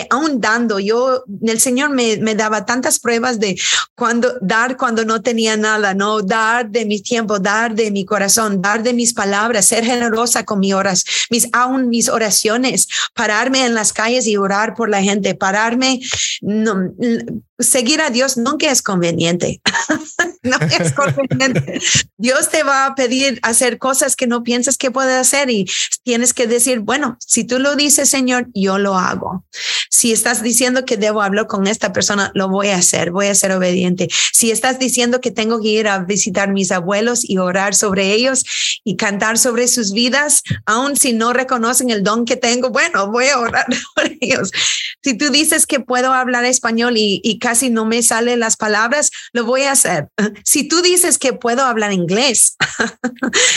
[0.10, 0.80] aún dando.
[0.80, 3.60] Yo, el Señor me, me daba tantas pruebas de
[3.96, 8.62] cuando dar cuando no tenía nada, no dar de mi tiempo, dar de mi corazón,
[8.62, 13.74] dar de mis palabras, ser generosa con mis horas, mis aún mis oraciones, pararme en
[13.74, 16.00] las calles y orar por la gente, pararme,
[16.42, 16.92] no,
[17.60, 19.62] seguir a Dios nunca es conveniente.
[20.44, 21.80] no es conveniente.
[22.18, 25.66] Dios te va a pedir hacer cosas que no piensas que puedes hacer y
[26.04, 29.46] tienes que decir, bueno, si tú lo dices, Señor, yo lo hago.
[29.90, 33.36] Si estás diciendo que debo hablar con esta persona, lo voy a hacer, voy a
[33.36, 34.08] ser obediente.
[34.34, 38.46] Si estás diciendo que tengo que ir a visitar mis abuelos y orar sobre ellos
[38.84, 43.26] y cantar sobre sus vidas, aun si no reconocen el don que tengo, bueno, voy
[43.26, 43.66] a orar
[43.96, 44.52] por ellos.
[45.04, 49.10] Si tú dices que puedo hablar español y, y casi no me salen las palabras,
[49.32, 50.10] lo voy a hacer.
[50.44, 52.58] Si tú dices que puedo hablar inglés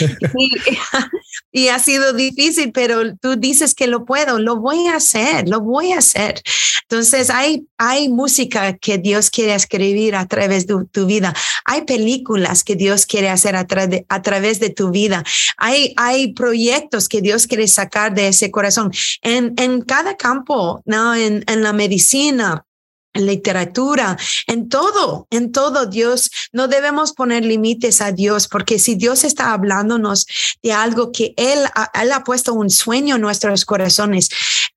[1.52, 5.60] y, ha sido difícil, pero tú dices que lo puedo, lo voy a hacer, lo
[5.60, 6.40] voy a hacer.
[6.82, 11.34] Entonces hay, hay música que Dios quiere escribir a través de tu vida.
[11.64, 13.66] Hay películas que Dios quiere hacer a,
[14.08, 15.24] a través de tu vida.
[15.56, 21.14] Hay, hay proyectos que Dios quiere sacar de ese corazón en, en cada campo, ¿no?
[21.14, 22.64] En, en la medicina,
[23.12, 26.30] en literatura, en todo, en todo Dios.
[26.52, 30.26] No debemos poner límites a Dios, porque si Dios está hablándonos
[30.62, 31.58] de algo que Él,
[31.94, 34.28] él ha puesto un sueño en nuestros corazones,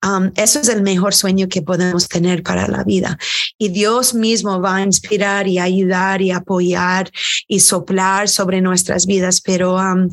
[0.05, 3.17] um, eso es el mejor sueño que podemos tener para la vida.
[3.57, 7.11] Y Dios mismo va a inspirar y ayudar y apoyar
[7.47, 9.75] y soplar sobre nuestras vidas, pero...
[9.75, 10.09] Um,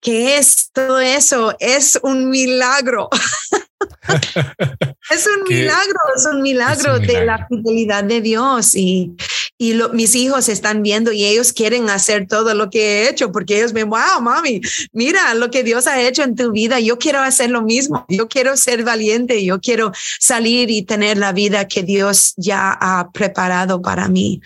[0.00, 1.56] ¿Qué es todo eso?
[1.58, 3.08] Es un milagro.
[5.10, 9.16] es un milagro, es un milagro de la fidelidad de Dios y,
[9.60, 13.58] y mis hijos están viendo y ellos quieren hacer todo lo que he hecho porque
[13.58, 14.60] ellos ven, wow, mami,
[14.92, 16.78] mira lo que Dios ha hecho en tu vida.
[16.78, 18.06] Yo quiero hacer lo mismo.
[18.08, 19.44] Yo quiero ser valiente.
[19.44, 19.90] Yo quiero
[20.20, 24.40] salir y tener la vida que Dios ya ha preparado para mí.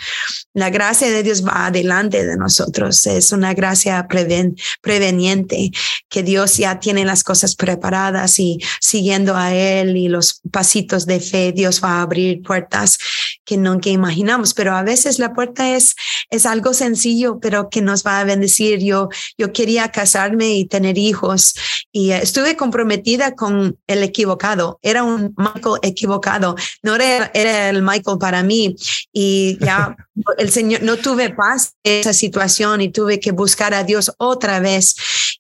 [0.55, 3.07] La gracia de Dios va adelante de nosotros.
[3.07, 5.73] Es una gracia preven, preveniente
[6.09, 11.21] que Dios ya tiene las cosas preparadas y siguiendo a Él y los pasitos de
[11.21, 12.99] fe, Dios va a abrir puertas
[13.45, 14.55] que nunca imaginamos.
[14.55, 15.95] Pero a veces la puerta es,
[16.31, 18.81] es algo sencillo, pero que nos va a bendecir.
[18.81, 21.55] Yo, yo quería casarme y tener hijos
[21.93, 24.79] y estuve comprometida con el equivocado.
[24.83, 26.57] Era un Michael equivocado.
[26.83, 28.77] No era, era el Michael para mí.
[29.13, 29.97] Y ya
[30.39, 34.61] el Señor, no tuve paz en esa situación y tuve que buscar a Dios otra
[34.61, 34.95] vez.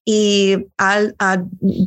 [0.05, 1.15] Y al,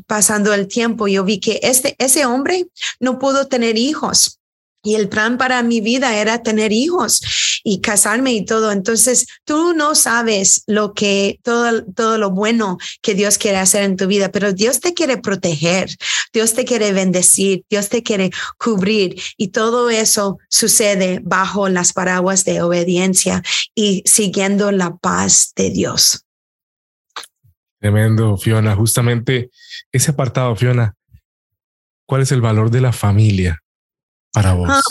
[0.08, 2.66] pasando el tiempo, yo vi que este, ese hombre
[3.00, 4.40] no pudo tener hijos.
[4.86, 8.72] Y el plan para mi vida era tener hijos y casarme y todo.
[8.72, 13.98] Entonces, tú no sabes lo que, todo, todo lo bueno que Dios quiere hacer en
[13.98, 15.90] tu vida, pero Dios te quiere proteger,
[16.32, 18.30] Dios te quiere bendecir, Dios te quiere
[18.60, 23.42] cubrir y todo eso sucede bajo las paraguas de obediencia
[23.74, 26.26] y siguiendo la paz de Dios.
[27.80, 28.76] Tremendo, Fiona.
[28.76, 29.50] Justamente
[29.92, 30.94] ese apartado, Fiona,
[32.06, 33.64] ¿cuál es el valor de la familia?
[34.36, 34.70] Para vos?
[34.70, 34.82] Ah,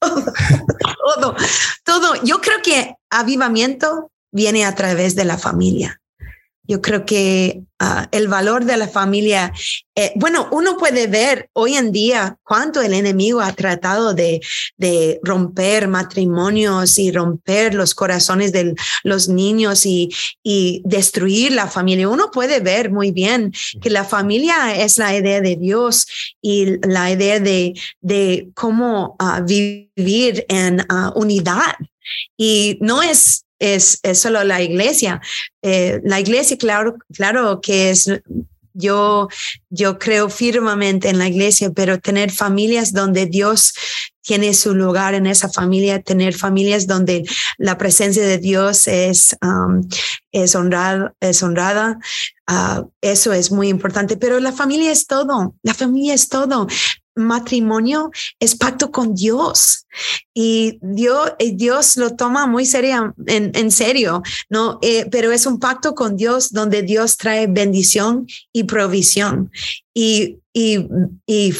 [0.00, 1.36] todo,
[1.84, 2.24] todo.
[2.24, 6.01] Yo creo que avivamiento viene a través de la familia.
[6.64, 9.52] Yo creo que ah, el valor de la familia,
[9.96, 14.40] eh, bueno, uno puede ver hoy en día cuánto el enemigo ha tratado de,
[14.76, 20.10] de romper matrimonios y romper los corazones de los niños y,
[20.44, 22.08] y, destruir la familia.
[22.08, 26.06] Uno puede ver muy bien que la familia es la idea de Dios
[26.40, 31.74] y la idea de, de cómo ah, vivir en ah, unidad.
[32.36, 35.20] Y no es es, solo la iglesia.
[35.62, 38.08] Eh, la iglesia, claro, claro que es
[38.74, 39.28] yo,
[39.70, 43.74] yo creo firmemente en la iglesia, pero tener familias donde Dios
[44.22, 47.24] tiene su lugar en esa familia, tener familias donde
[47.58, 49.86] la presencia de Dios es, um,
[50.30, 51.98] es, honrada, es honrada.
[52.50, 56.66] Uh, eso es muy importante, pero la familia es todo, la familia es todo
[57.14, 58.10] matrimonio
[58.40, 59.86] es pacto con Dios
[60.34, 64.78] y Dios, eh, Dios lo toma muy seria, en, serio, ¿no?
[64.82, 69.50] Eh, pero es un pacto con Dios donde Dios trae bendición y provisión
[69.94, 70.86] y, y,
[71.26, 71.54] y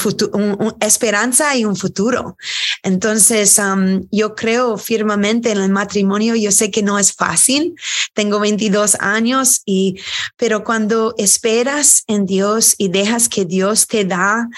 [0.81, 2.37] esperanza y un futuro.
[2.83, 6.35] Entonces, um, yo creo firmemente en el matrimonio.
[6.35, 7.75] Yo sé que no es fácil.
[8.15, 10.01] Tengo 22 años y,
[10.37, 14.49] pero cuando esperas en Dios y dejas que Dios te da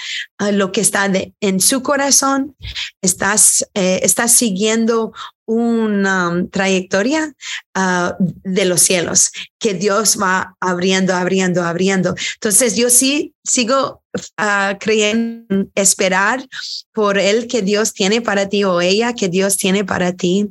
[0.41, 1.09] uh, lo que está
[1.39, 2.55] en su corazón,
[3.01, 5.13] estás, eh, estás siguiendo
[5.45, 7.33] una um, trayectoria
[7.77, 12.15] uh, de los cielos que Dios va abriendo, abriendo, abriendo.
[12.35, 14.03] Entonces yo sí sigo
[14.39, 16.47] uh, creyendo, esperar
[16.93, 20.49] por el que Dios tiene para ti o ella que Dios tiene para ti.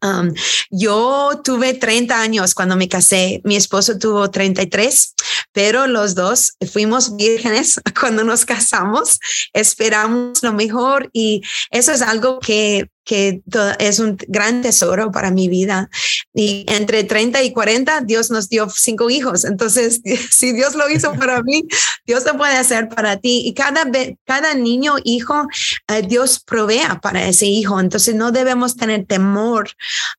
[0.00, 0.32] Um,
[0.70, 5.14] yo tuve 30 años cuando me casé, mi esposo tuvo 33,
[5.52, 9.18] pero los dos fuimos vírgenes cuando nos casamos,
[9.52, 13.40] esperamos lo mejor y eso es algo que que
[13.78, 15.88] es un gran tesoro para mi vida.
[16.34, 19.46] Y entre 30 y 40, Dios nos dio cinco hijos.
[19.46, 21.64] Entonces, si Dios lo hizo para mí,
[22.06, 23.44] Dios lo puede hacer para ti.
[23.46, 23.90] Y cada,
[24.26, 25.48] cada niño, hijo,
[25.88, 27.80] eh, Dios provea para ese hijo.
[27.80, 29.70] Entonces, no debemos tener temor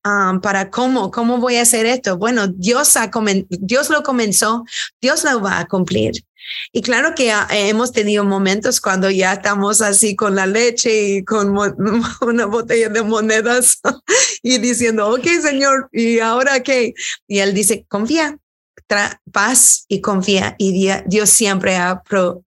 [0.04, 2.18] um, para cómo, cómo voy a hacer esto.
[2.18, 3.12] Bueno, Dios, ha
[3.50, 4.66] Dios lo comenzó,
[5.00, 6.14] Dios lo va a cumplir.
[6.72, 11.56] Y claro que hemos tenido momentos cuando ya estamos así con la leche y con
[12.22, 13.80] una botella de monedas
[14.44, 16.94] y diciendo, ok, Señor, ¿y ahora qué?
[17.28, 18.38] Y Él dice, confía,
[19.32, 20.56] paz y confía.
[20.58, 22.02] Y Dios siempre ha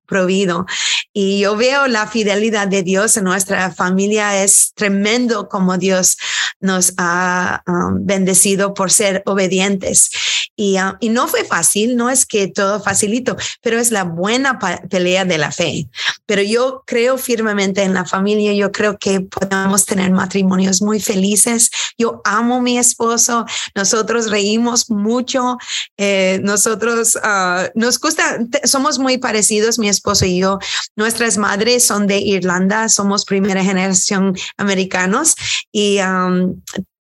[0.06, 0.66] provido.
[1.12, 4.42] Y yo veo la fidelidad de Dios en nuestra familia.
[4.42, 6.16] Es tremendo como Dios
[6.60, 10.10] nos ha um, bendecido por ser obedientes.
[10.54, 14.58] Y, uh, y, no fue fácil, no es que todo facilito, pero es la buena
[14.58, 15.88] pelea de la fe.
[16.26, 21.70] Pero yo creo firmemente en la familia, yo creo que podemos tener matrimonios muy felices.
[21.98, 25.56] Yo amo a mi esposo, nosotros reímos mucho,
[25.96, 30.58] eh, nosotros uh, nos gusta, somos muy parecidos, mi esposo y yo.
[30.96, 35.34] Nuestras madres son de Irlanda, somos primera generación americanos
[35.72, 36.60] y um,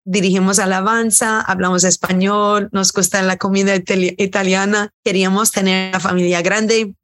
[0.05, 6.95] dirigimos alabanza, hablamos español, nos gusta la comida italiana, queríamos tener una familia grande.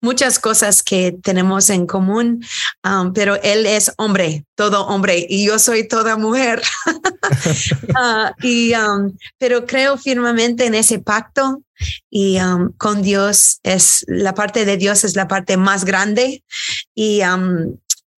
[0.00, 2.44] Muchas cosas que tenemos en común,
[2.84, 6.62] um, pero él es hombre, todo hombre, y yo soy toda mujer.
[6.86, 11.62] uh, y, um, pero creo firmemente en ese pacto
[12.10, 16.44] y um, con Dios es la parte de Dios es la parte más grande
[16.94, 17.20] y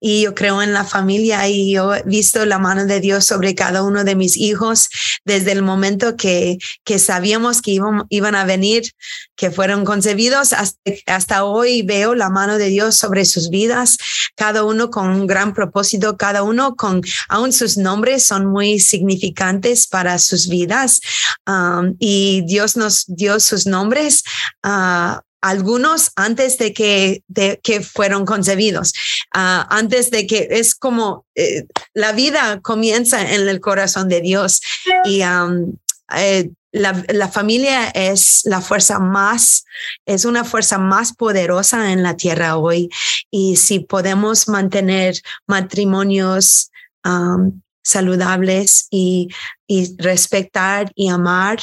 [0.07, 3.57] y yo creo en la familia y yo he visto la mano de Dios sobre
[3.57, 4.89] cada uno de mis hijos
[5.25, 8.93] desde el momento que, que sabíamos que iban, a venir,
[9.35, 13.99] que fueron concebidos hasta, hasta hoy veo la mano de Dios sobre sus vidas,
[14.37, 19.89] cada uno con un gran propósito, cada uno con, aún sus nombres son muy significantes
[19.89, 21.01] para sus vidas
[21.49, 24.23] um, y Dios nos dio sus nombres.
[24.65, 28.93] Uh, algunos antes de que, de que fueron concebidos,
[29.35, 34.61] uh, antes de que es como eh, la vida comienza en el corazón de Dios
[35.05, 35.77] y um,
[36.17, 39.65] eh, la, la, familia es la fuerza más,
[40.05, 42.91] es una fuerza más poderosa en la tierra hoy.
[43.31, 45.15] Y si podemos mantener
[45.47, 46.71] matrimonios
[47.05, 49.29] um, saludables y,
[49.67, 51.61] y respetar y amar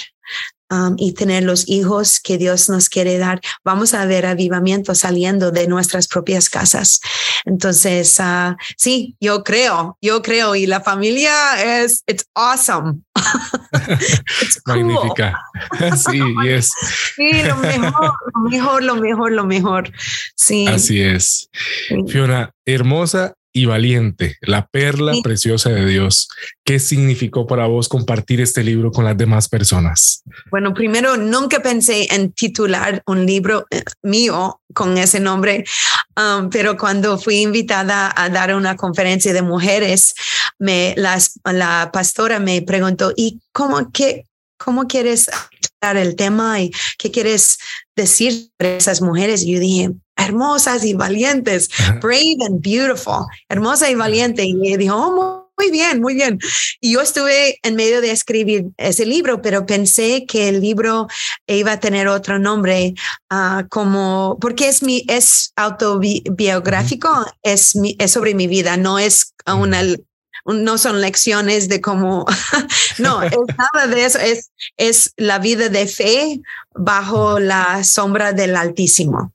[0.69, 5.51] Um, y tener los hijos que Dios nos quiere dar, vamos a ver avivamiento saliendo
[5.51, 6.99] de nuestras propias casas.
[7.45, 13.01] Entonces, uh, sí, yo creo, yo creo, y la familia es, it's awesome.
[14.65, 15.37] Magnífica.
[15.97, 16.71] Sí, yes.
[17.15, 19.91] Sí, lo mejor, lo mejor, lo mejor, lo mejor.
[20.35, 20.65] Sí.
[20.67, 21.49] Así es.
[22.07, 26.27] Fiona, hermosa y valiente, la perla preciosa de Dios.
[26.65, 30.23] ¿Qué significó para vos compartir este libro con las demás personas?
[30.49, 35.63] Bueno, primero, nunca pensé en titular un libro eh, mío con ese nombre,
[36.17, 40.15] um, pero cuando fui invitada a dar una conferencia de mujeres,
[40.57, 44.25] me, las, la pastora me preguntó, ¿y cómo, qué,
[44.57, 45.29] cómo quieres
[45.79, 47.59] dar el tema y qué quieres
[47.95, 49.43] decir a esas mujeres?
[49.43, 51.69] Y yo dije, hermosas y valientes,
[52.01, 54.43] brave and beautiful, hermosa y valiente.
[54.45, 56.39] Y dijo, oh, muy bien, muy bien.
[56.81, 61.07] Y yo estuve en medio de escribir ese libro, pero pensé que el libro
[61.47, 62.93] iba a tener otro nombre,
[63.31, 69.33] uh, como, porque es mi, es autobiográfico, es, mi, es sobre mi vida, no es
[69.45, 69.83] una
[70.45, 72.25] no son lecciones de cómo,
[72.97, 76.41] no, es nada de eso, es, es la vida de fe
[76.75, 79.31] bajo la sombra del Altísimo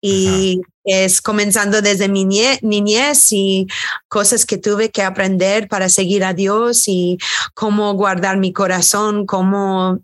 [0.00, 3.66] y es comenzando desde mi niñez y
[4.08, 7.18] cosas que tuve que aprender para seguir a Dios y
[7.54, 10.00] cómo guardar mi corazón, cómo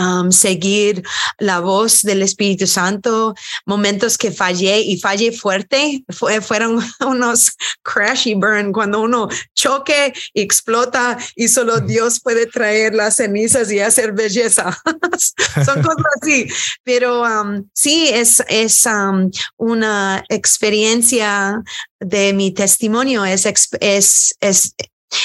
[0.00, 1.02] Um, seguir
[1.38, 3.34] la voz del Espíritu Santo,
[3.66, 6.02] momentos que fallé y fallé fuerte,
[6.40, 12.94] fueron unos crash y burn, cuando uno choque y explota y solo Dios puede traer
[12.94, 14.74] las cenizas y hacer belleza.
[15.66, 16.48] Son cosas así,
[16.82, 21.62] pero um, sí es, es um, una experiencia
[21.98, 23.44] de mi testimonio, es,
[23.80, 24.74] es, es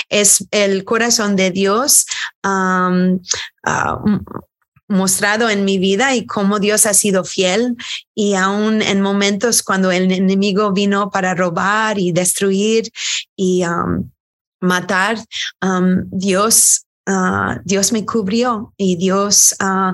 [0.09, 2.07] es el corazón de Dios
[2.43, 3.19] uh,
[4.87, 7.75] mostrado en mi vida y cómo Dios ha sido fiel
[8.13, 12.91] y aún en momentos cuando el enemigo vino para robar y destruir
[13.35, 14.09] y um,
[14.61, 15.17] matar,
[15.61, 19.93] um, Dios, uh, Dios me cubrió y Dios uh,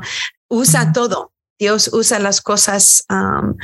[0.50, 1.32] usa todo.
[1.60, 3.56] Dios usa las cosas um,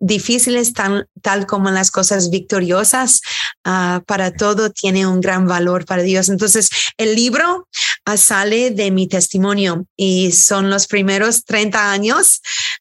[0.00, 3.20] difíciles tal, tal como las cosas victoriosas,
[3.66, 6.28] uh, para todo tiene un gran valor para Dios.
[6.28, 7.68] Entonces, el libro
[8.10, 12.40] uh, sale de mi testimonio y son los primeros 30 años.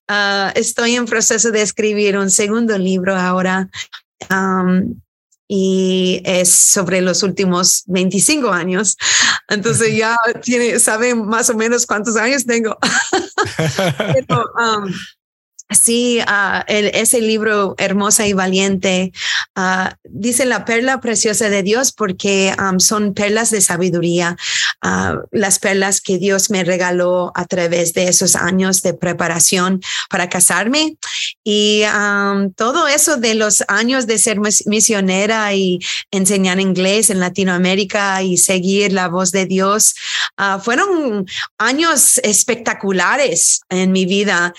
[0.10, 3.70] Uh, estoy en proceso de escribir un segundo libro ahora.
[4.30, 5.00] Um,
[5.48, 8.98] y es sobre los últimos 25 años.
[9.48, 12.78] Entonces ya tiene, saben más o menos cuántos años tengo.
[13.98, 14.94] Pero, um,
[15.70, 19.12] Sí, uh, ese libro Hermosa y Valiente
[19.58, 24.38] uh, dice la perla preciosa de Dios porque um, son perlas de sabiduría,
[24.82, 30.30] uh, las perlas que Dios me regaló a través de esos años de preparación para
[30.30, 30.96] casarme
[31.44, 35.80] y um, todo eso de los años de ser misionera y
[36.12, 39.96] enseñar inglés en Latinoamérica y seguir la voz de Dios
[40.62, 41.26] fueron
[41.58, 44.54] años espectaculares en mi vida.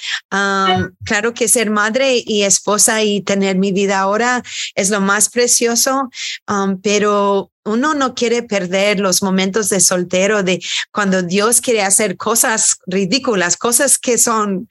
[1.05, 4.43] Claro que ser madre y esposa y tener mi vida ahora
[4.75, 6.11] es lo más precioso,
[6.49, 12.17] um, pero uno no quiere perder los momentos de soltero, de cuando Dios quiere hacer
[12.17, 14.69] cosas ridículas, cosas que son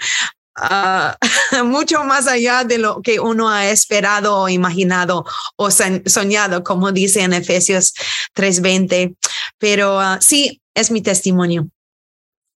[0.57, 1.15] uh,
[1.65, 5.25] mucho más allá de lo que uno ha esperado o imaginado
[5.55, 7.93] o soñado, como dice en Efesios
[8.35, 9.15] 3:20.
[9.57, 11.67] Pero uh, sí, es mi testimonio.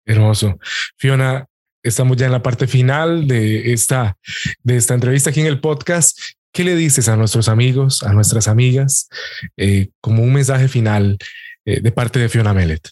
[0.07, 0.59] Hermoso.
[0.97, 1.47] Fiona,
[1.89, 4.17] estamos ya en la parte final de esta,
[4.63, 6.19] de esta entrevista aquí en el podcast.
[6.53, 9.09] ¿Qué le dices a nuestros amigos, a nuestras amigas,
[9.57, 11.19] eh, como un mensaje final
[11.65, 12.91] eh, de parte de Fiona Mellet?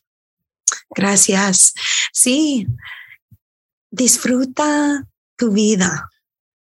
[0.90, 1.72] Gracias.
[2.12, 2.66] Sí,
[3.90, 6.09] disfruta tu vida,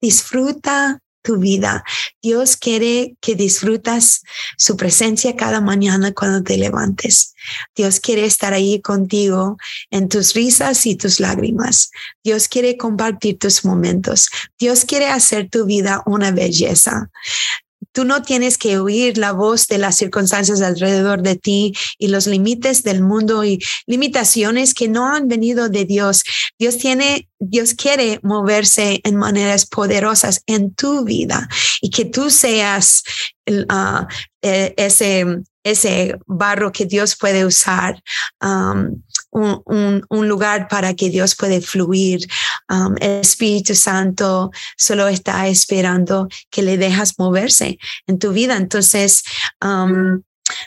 [0.00, 1.84] disfruta tu vida.
[2.22, 4.22] Dios quiere que disfrutas
[4.56, 7.34] su presencia cada mañana cuando te levantes.
[7.76, 9.58] Dios quiere estar ahí contigo
[9.90, 11.90] en tus risas y tus lágrimas.
[12.24, 14.30] Dios quiere compartir tus momentos.
[14.58, 17.10] Dios quiere hacer tu vida una belleza.
[17.98, 22.28] Tú no tienes que oír la voz de las circunstancias alrededor de ti y los
[22.28, 26.22] límites del mundo y limitaciones que no han venido de Dios.
[26.60, 31.48] Dios tiene, Dios quiere moverse en maneras poderosas en tu vida
[31.80, 33.02] y que tú seas
[33.48, 34.06] uh,
[34.42, 35.26] ese,
[35.64, 38.00] ese barro que Dios puede usar.
[38.40, 42.26] Um, un, un, lugar para que Dios puede fluir.
[42.68, 48.56] Um, el Espíritu Santo solo está esperando que le dejas moverse en tu vida.
[48.56, 49.22] Entonces,
[49.64, 50.22] um,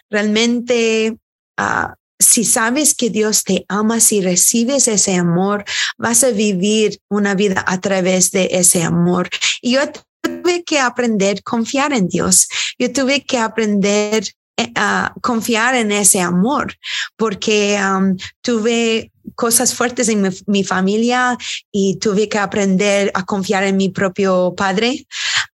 [0.10, 1.18] realmente,
[1.60, 5.66] uh, si sabes que Dios te ama, si recibes ese amor,
[5.98, 9.30] vas a vivir una vida a través de ese amor.
[9.62, 9.82] Y yo
[10.22, 12.48] tuve que aprender a confiar en Dios.
[12.78, 14.24] Yo tuve que aprender
[14.62, 16.76] eh, confiar en ese amor,
[17.16, 21.38] porque um, tuve cosas fuertes en mi, familia
[21.72, 25.08] y tuve que aprender a confiar en mi propio padre.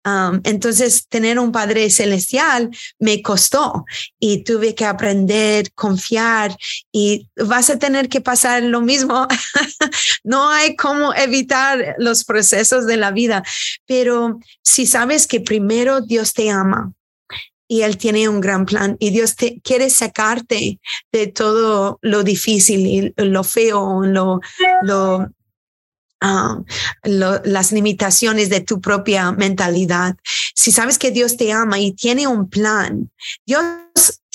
[0.05, 3.85] Um, entonces, tener un padre celestial me costó
[4.19, 6.55] y tuve que aprender, confiar
[6.91, 9.27] y vas a tener que pasar lo mismo.
[10.23, 13.43] no hay cómo evitar los procesos de la vida,
[13.85, 16.93] pero si sabes que primero Dios te ama,
[17.67, 20.79] y Él tiene un gran plan y Dios te quiere sacarte
[21.11, 24.39] de todo lo difícil y lo feo, lo,
[24.83, 25.29] lo,
[26.21, 26.61] ah,
[27.03, 30.15] las limitaciones de tu propia mentalidad.
[30.55, 33.11] Si sabes que Dios te ama y tiene un plan,
[33.45, 33.63] Dios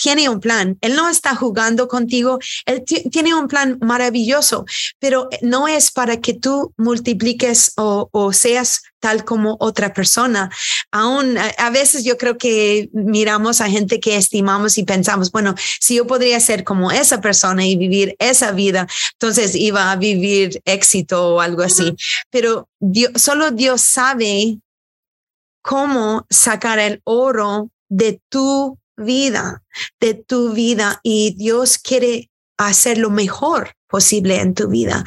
[0.02, 0.76] tiene un plan.
[0.80, 2.38] Él no está jugando contigo.
[2.66, 4.64] Él tiene un plan maravilloso,
[4.98, 10.50] pero no es para que tú multipliques o, seas tal como otra persona.
[10.90, 15.96] Aún a, veces yo creo que miramos a gente que estimamos y pensamos, bueno, si
[15.96, 21.34] yo podría ser como esa persona y vivir esa vida, entonces iba a vivir éxito
[21.34, 21.94] o algo así.
[22.30, 24.58] Pero Dios, solo Dios sabe
[25.62, 29.62] cómo sacar el oro de tu vida,
[30.00, 35.04] de tu vida y Dios quiere hacer lo mejor posible en tu vida.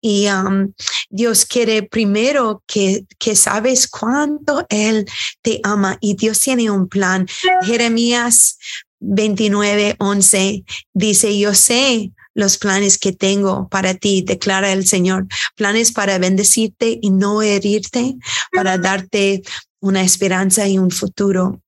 [0.00, 0.72] Y um,
[1.10, 5.06] Dios quiere primero que, que sabes cuánto Él
[5.42, 7.28] te ama y Dios tiene un plan.
[7.62, 8.58] Jeremías
[8.98, 15.92] 29, 11 dice, yo sé los planes que tengo para ti, declara el Señor, planes
[15.92, 18.16] para bendecirte y no herirte,
[18.52, 19.42] para darte
[19.80, 21.61] una esperanza y un futuro.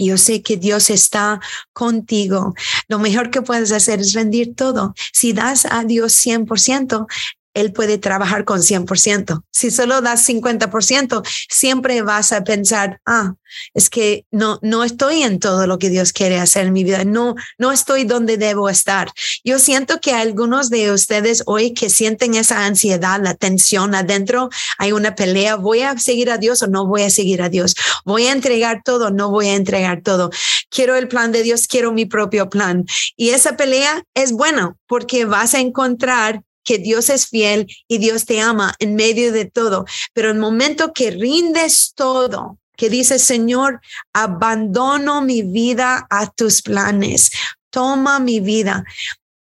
[0.00, 1.40] Yo sé que Dios está
[1.72, 2.54] contigo.
[2.88, 4.94] Lo mejor que puedes hacer es rendir todo.
[5.12, 7.06] Si das a Dios 100%,
[7.54, 9.42] él puede trabajar con 100%.
[9.50, 13.34] Si solo das 50%, siempre vas a pensar, ah,
[13.74, 17.04] es que no, no estoy en todo lo que Dios quiere hacer en mi vida.
[17.04, 19.10] No, no estoy donde debo estar.
[19.44, 24.92] Yo siento que algunos de ustedes hoy que sienten esa ansiedad, la tensión adentro, hay
[24.92, 25.56] una pelea.
[25.56, 27.74] ¿Voy a seguir a Dios o no voy a seguir a Dios?
[28.04, 30.30] ¿Voy a entregar todo no voy a entregar todo?
[30.68, 32.84] Quiero el plan de Dios, quiero mi propio plan.
[33.16, 38.24] Y esa pelea es buena porque vas a encontrar que Dios es fiel y Dios
[38.24, 39.84] te ama en medio de todo.
[40.12, 43.80] Pero el momento que rindes todo, que dices, Señor,
[44.12, 47.30] abandono mi vida a tus planes,
[47.70, 48.84] toma mi vida.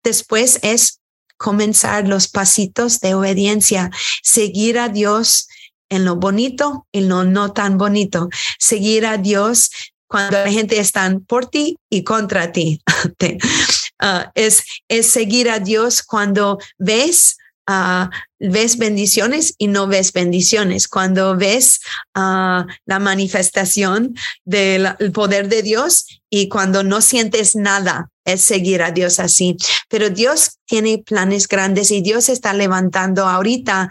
[0.03, 1.01] Después es
[1.37, 3.91] comenzar los pasitos de obediencia,
[4.23, 5.49] seguir a Dios
[5.89, 9.71] en lo bonito y lo no tan bonito, seguir a Dios
[10.07, 12.83] cuando la gente está por ti y contra ti.
[14.01, 17.37] Ah, es, es seguir a Dios cuando ves
[17.71, 20.89] Uh, ves bendiciones y no ves bendiciones.
[20.89, 21.81] Cuando ves
[22.17, 24.15] uh, la manifestación
[24.47, 29.55] del poder de Dios y cuando no sientes nada, es seguir a Dios así.
[29.91, 33.91] Pero Dios tiene planes grandes y Dios está levantando ahorita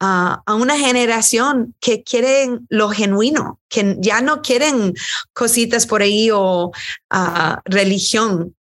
[0.00, 4.94] a una generación que quieren lo genuino, que ya no quieren
[5.32, 6.70] cositas por ahí o
[7.64, 8.54] religión,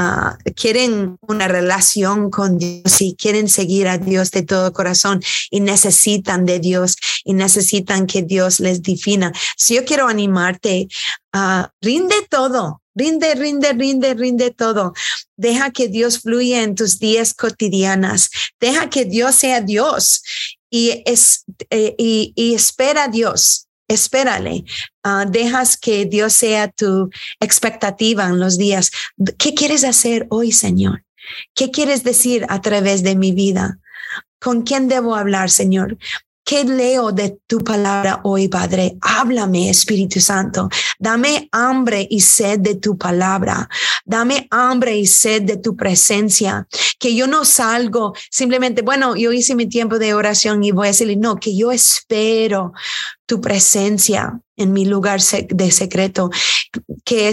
[0.00, 5.20] Ah, quieren una relación con Dios y quieren seguir a Dios de todo corazón
[5.50, 6.94] y necesitan de Dios
[7.24, 9.32] y necesitan que Dios les defina.
[9.56, 10.86] Si yo quiero animarte,
[11.34, 14.92] uh, rinde todo, rinde, rinde, rinde, rinde todo.
[15.36, 18.30] Deja que Dios fluya en tus días cotidianas.
[18.60, 20.22] Deja que Dios sea Dios
[20.70, 23.67] y, es, eh, y, espera a Dios.
[23.88, 24.64] Espérale,
[25.02, 27.08] ah, dejas que Dios sea tu
[27.40, 28.90] expectativa en los días.
[29.38, 31.04] ¿Qué quieres hacer hoy, Señor?
[31.54, 33.78] ¿Qué quieres decir a través de mi vida?
[34.40, 35.96] ¿Con quién debo hablar, Señor?
[36.44, 38.96] ¿Qué leo de tu palabra hoy, Padre?
[39.02, 40.70] Háblame, Espíritu Santo.
[40.98, 43.68] Dame hambre y sed de tu palabra.
[44.06, 46.66] Dame hambre y sed de tu presencia.
[46.98, 50.90] Que yo no salgo simplemente, bueno, yo hice mi tiempo de oración y voy a
[50.92, 52.72] decirle, no, que yo espero
[53.28, 56.30] tu presencia en mi lugar de secreto,
[57.04, 57.30] que,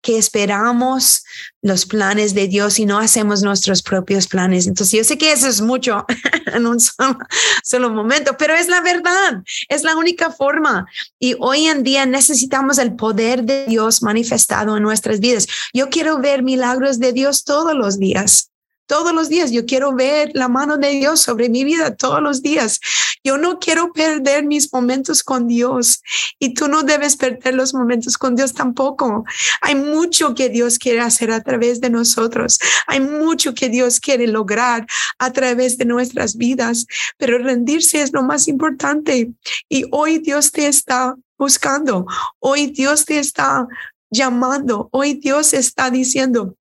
[0.00, 1.24] que esperamos
[1.60, 4.66] los planes de Dios y no hacemos nuestros propios planes.
[4.66, 6.06] Entonces, yo sé que eso es mucho
[6.46, 10.86] en un solo, momento, pero es la verdad, es la única forma.
[11.18, 15.48] Y hoy en día necesitamos el poder de Dios manifestado en nuestras vidas.
[15.74, 18.53] Yo quiero ver milagros de Dios todos los días
[18.86, 19.50] todos los días.
[19.50, 22.80] Yo quiero ver la mano de Dios sobre mi vida todos los días.
[23.22, 26.02] Yo no quiero perder mis momentos con Dios
[26.38, 29.24] y tú no debes perder los momentos con Dios tampoco.
[29.62, 32.58] Hay mucho que Dios quiere hacer a través de nosotros.
[32.86, 34.86] Hay mucho que Dios quiere lograr
[35.18, 39.32] a través de nuestras vidas, pero rendirse es lo más importante.
[39.68, 42.06] Y hoy Dios te está buscando.
[42.40, 43.66] Hoy Dios te está
[44.10, 44.88] llamando.
[44.92, 46.56] Hoy Dios está diciendo,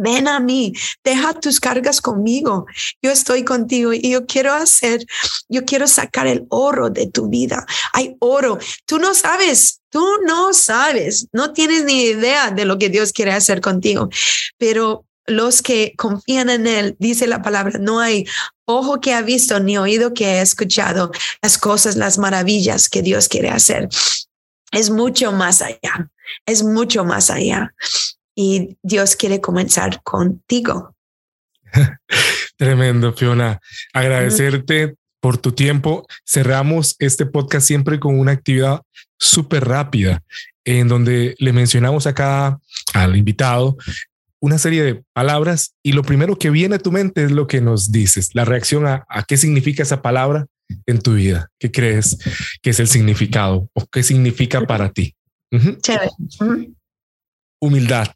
[0.00, 0.72] ven a mí,
[1.04, 2.66] deja tus cargas conmigo,
[3.02, 5.04] yo estoy contigo y yo quiero hacer,
[5.48, 7.66] yo quiero sacar el oro de tu vida.
[7.92, 12.88] Hay oro, tú no sabes, tú no sabes, no tienes ni idea de lo que
[12.88, 14.08] Dios quiere hacer contigo,
[14.58, 18.26] pero los que confían en Él, dice la palabra, no hay
[18.64, 21.10] ojo que ha visto ni oído que ha escuchado
[21.42, 23.88] las cosas, las maravillas que Dios quiere hacer.
[24.72, 26.10] Es mucho más allá,
[26.46, 27.74] es mucho más allá
[28.34, 30.94] y Dios quiere comenzar contigo.
[32.56, 33.60] Tremendo, Fiona.
[33.92, 36.06] Agradecerte por tu tiempo.
[36.26, 38.82] Cerramos este podcast siempre con una actividad
[39.18, 40.22] súper rápida
[40.64, 42.58] en donde le mencionamos acá
[42.94, 43.76] al invitado
[44.40, 47.60] una serie de palabras y lo primero que viene a tu mente es lo que
[47.60, 50.46] nos dices, la reacción a, qué significa esa palabra
[50.86, 51.48] en tu vida.
[51.58, 52.16] ¿Qué crees
[52.62, 55.14] que es el significado o qué significa para ti?
[55.82, 56.10] Chévere.
[57.60, 58.08] Humildad.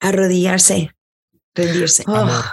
[0.00, 0.94] Arrodillarse,
[1.54, 2.04] rendirse.
[2.06, 2.44] Oh.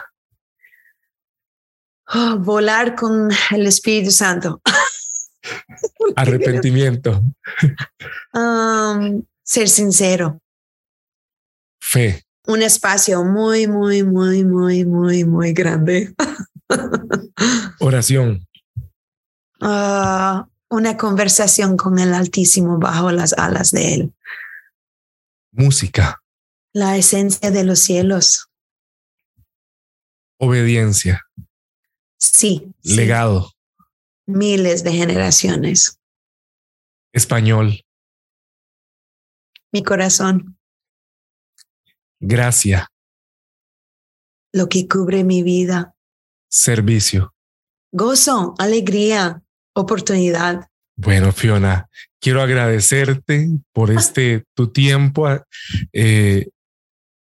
[2.16, 4.62] Oh, volar con el Espíritu Santo.
[6.16, 7.22] Arrepentimiento.
[8.34, 10.40] Um, ser sincero.
[11.82, 12.24] Fe.
[12.46, 16.14] Un espacio muy, muy, muy, muy, muy, muy grande.
[17.80, 18.48] Oración.
[19.62, 24.14] Ah, una conversación con el Altísimo bajo las alas de Él.
[25.56, 26.20] Música.
[26.74, 28.50] La esencia de los cielos.
[30.40, 31.22] Obediencia.
[32.18, 32.74] Sí.
[32.82, 33.52] Legado.
[34.26, 36.00] Miles de generaciones.
[37.12, 37.86] Español.
[39.72, 40.58] Mi corazón.
[42.20, 42.92] Gracia.
[44.52, 45.96] Lo que cubre mi vida.
[46.50, 47.36] Servicio.
[47.92, 49.44] Gozo, alegría,
[49.76, 50.68] oportunidad.
[50.96, 51.88] Bueno, Fiona,
[52.24, 55.28] quiero agradecerte por este tu tiempo
[55.92, 56.48] eh,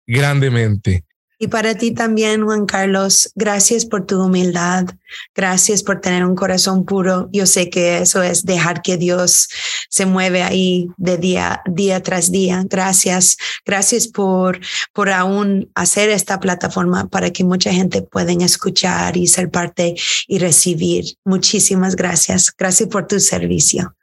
[0.07, 1.05] grandemente.
[1.39, 4.87] Y para ti también, Juan Carlos, gracias por tu humildad,
[5.35, 7.29] gracias por tener un corazón puro.
[7.31, 9.49] Yo sé que eso es dejar que Dios
[9.91, 12.65] se mueve ahí de día, día tras día.
[12.67, 13.37] Gracias,
[13.67, 14.61] gracias por,
[14.95, 19.95] por aún hacer esta plataforma para que mucha gente pueda escuchar y ser parte
[20.27, 21.05] y recibir.
[21.23, 22.51] Muchísimas gracias.
[22.57, 23.95] Gracias por tu servicio.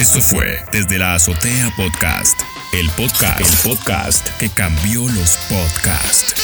[0.00, 2.40] Esto fue Desde la Azotea Podcast,
[2.72, 6.34] el podcast, el podcast que cambió los podcasts.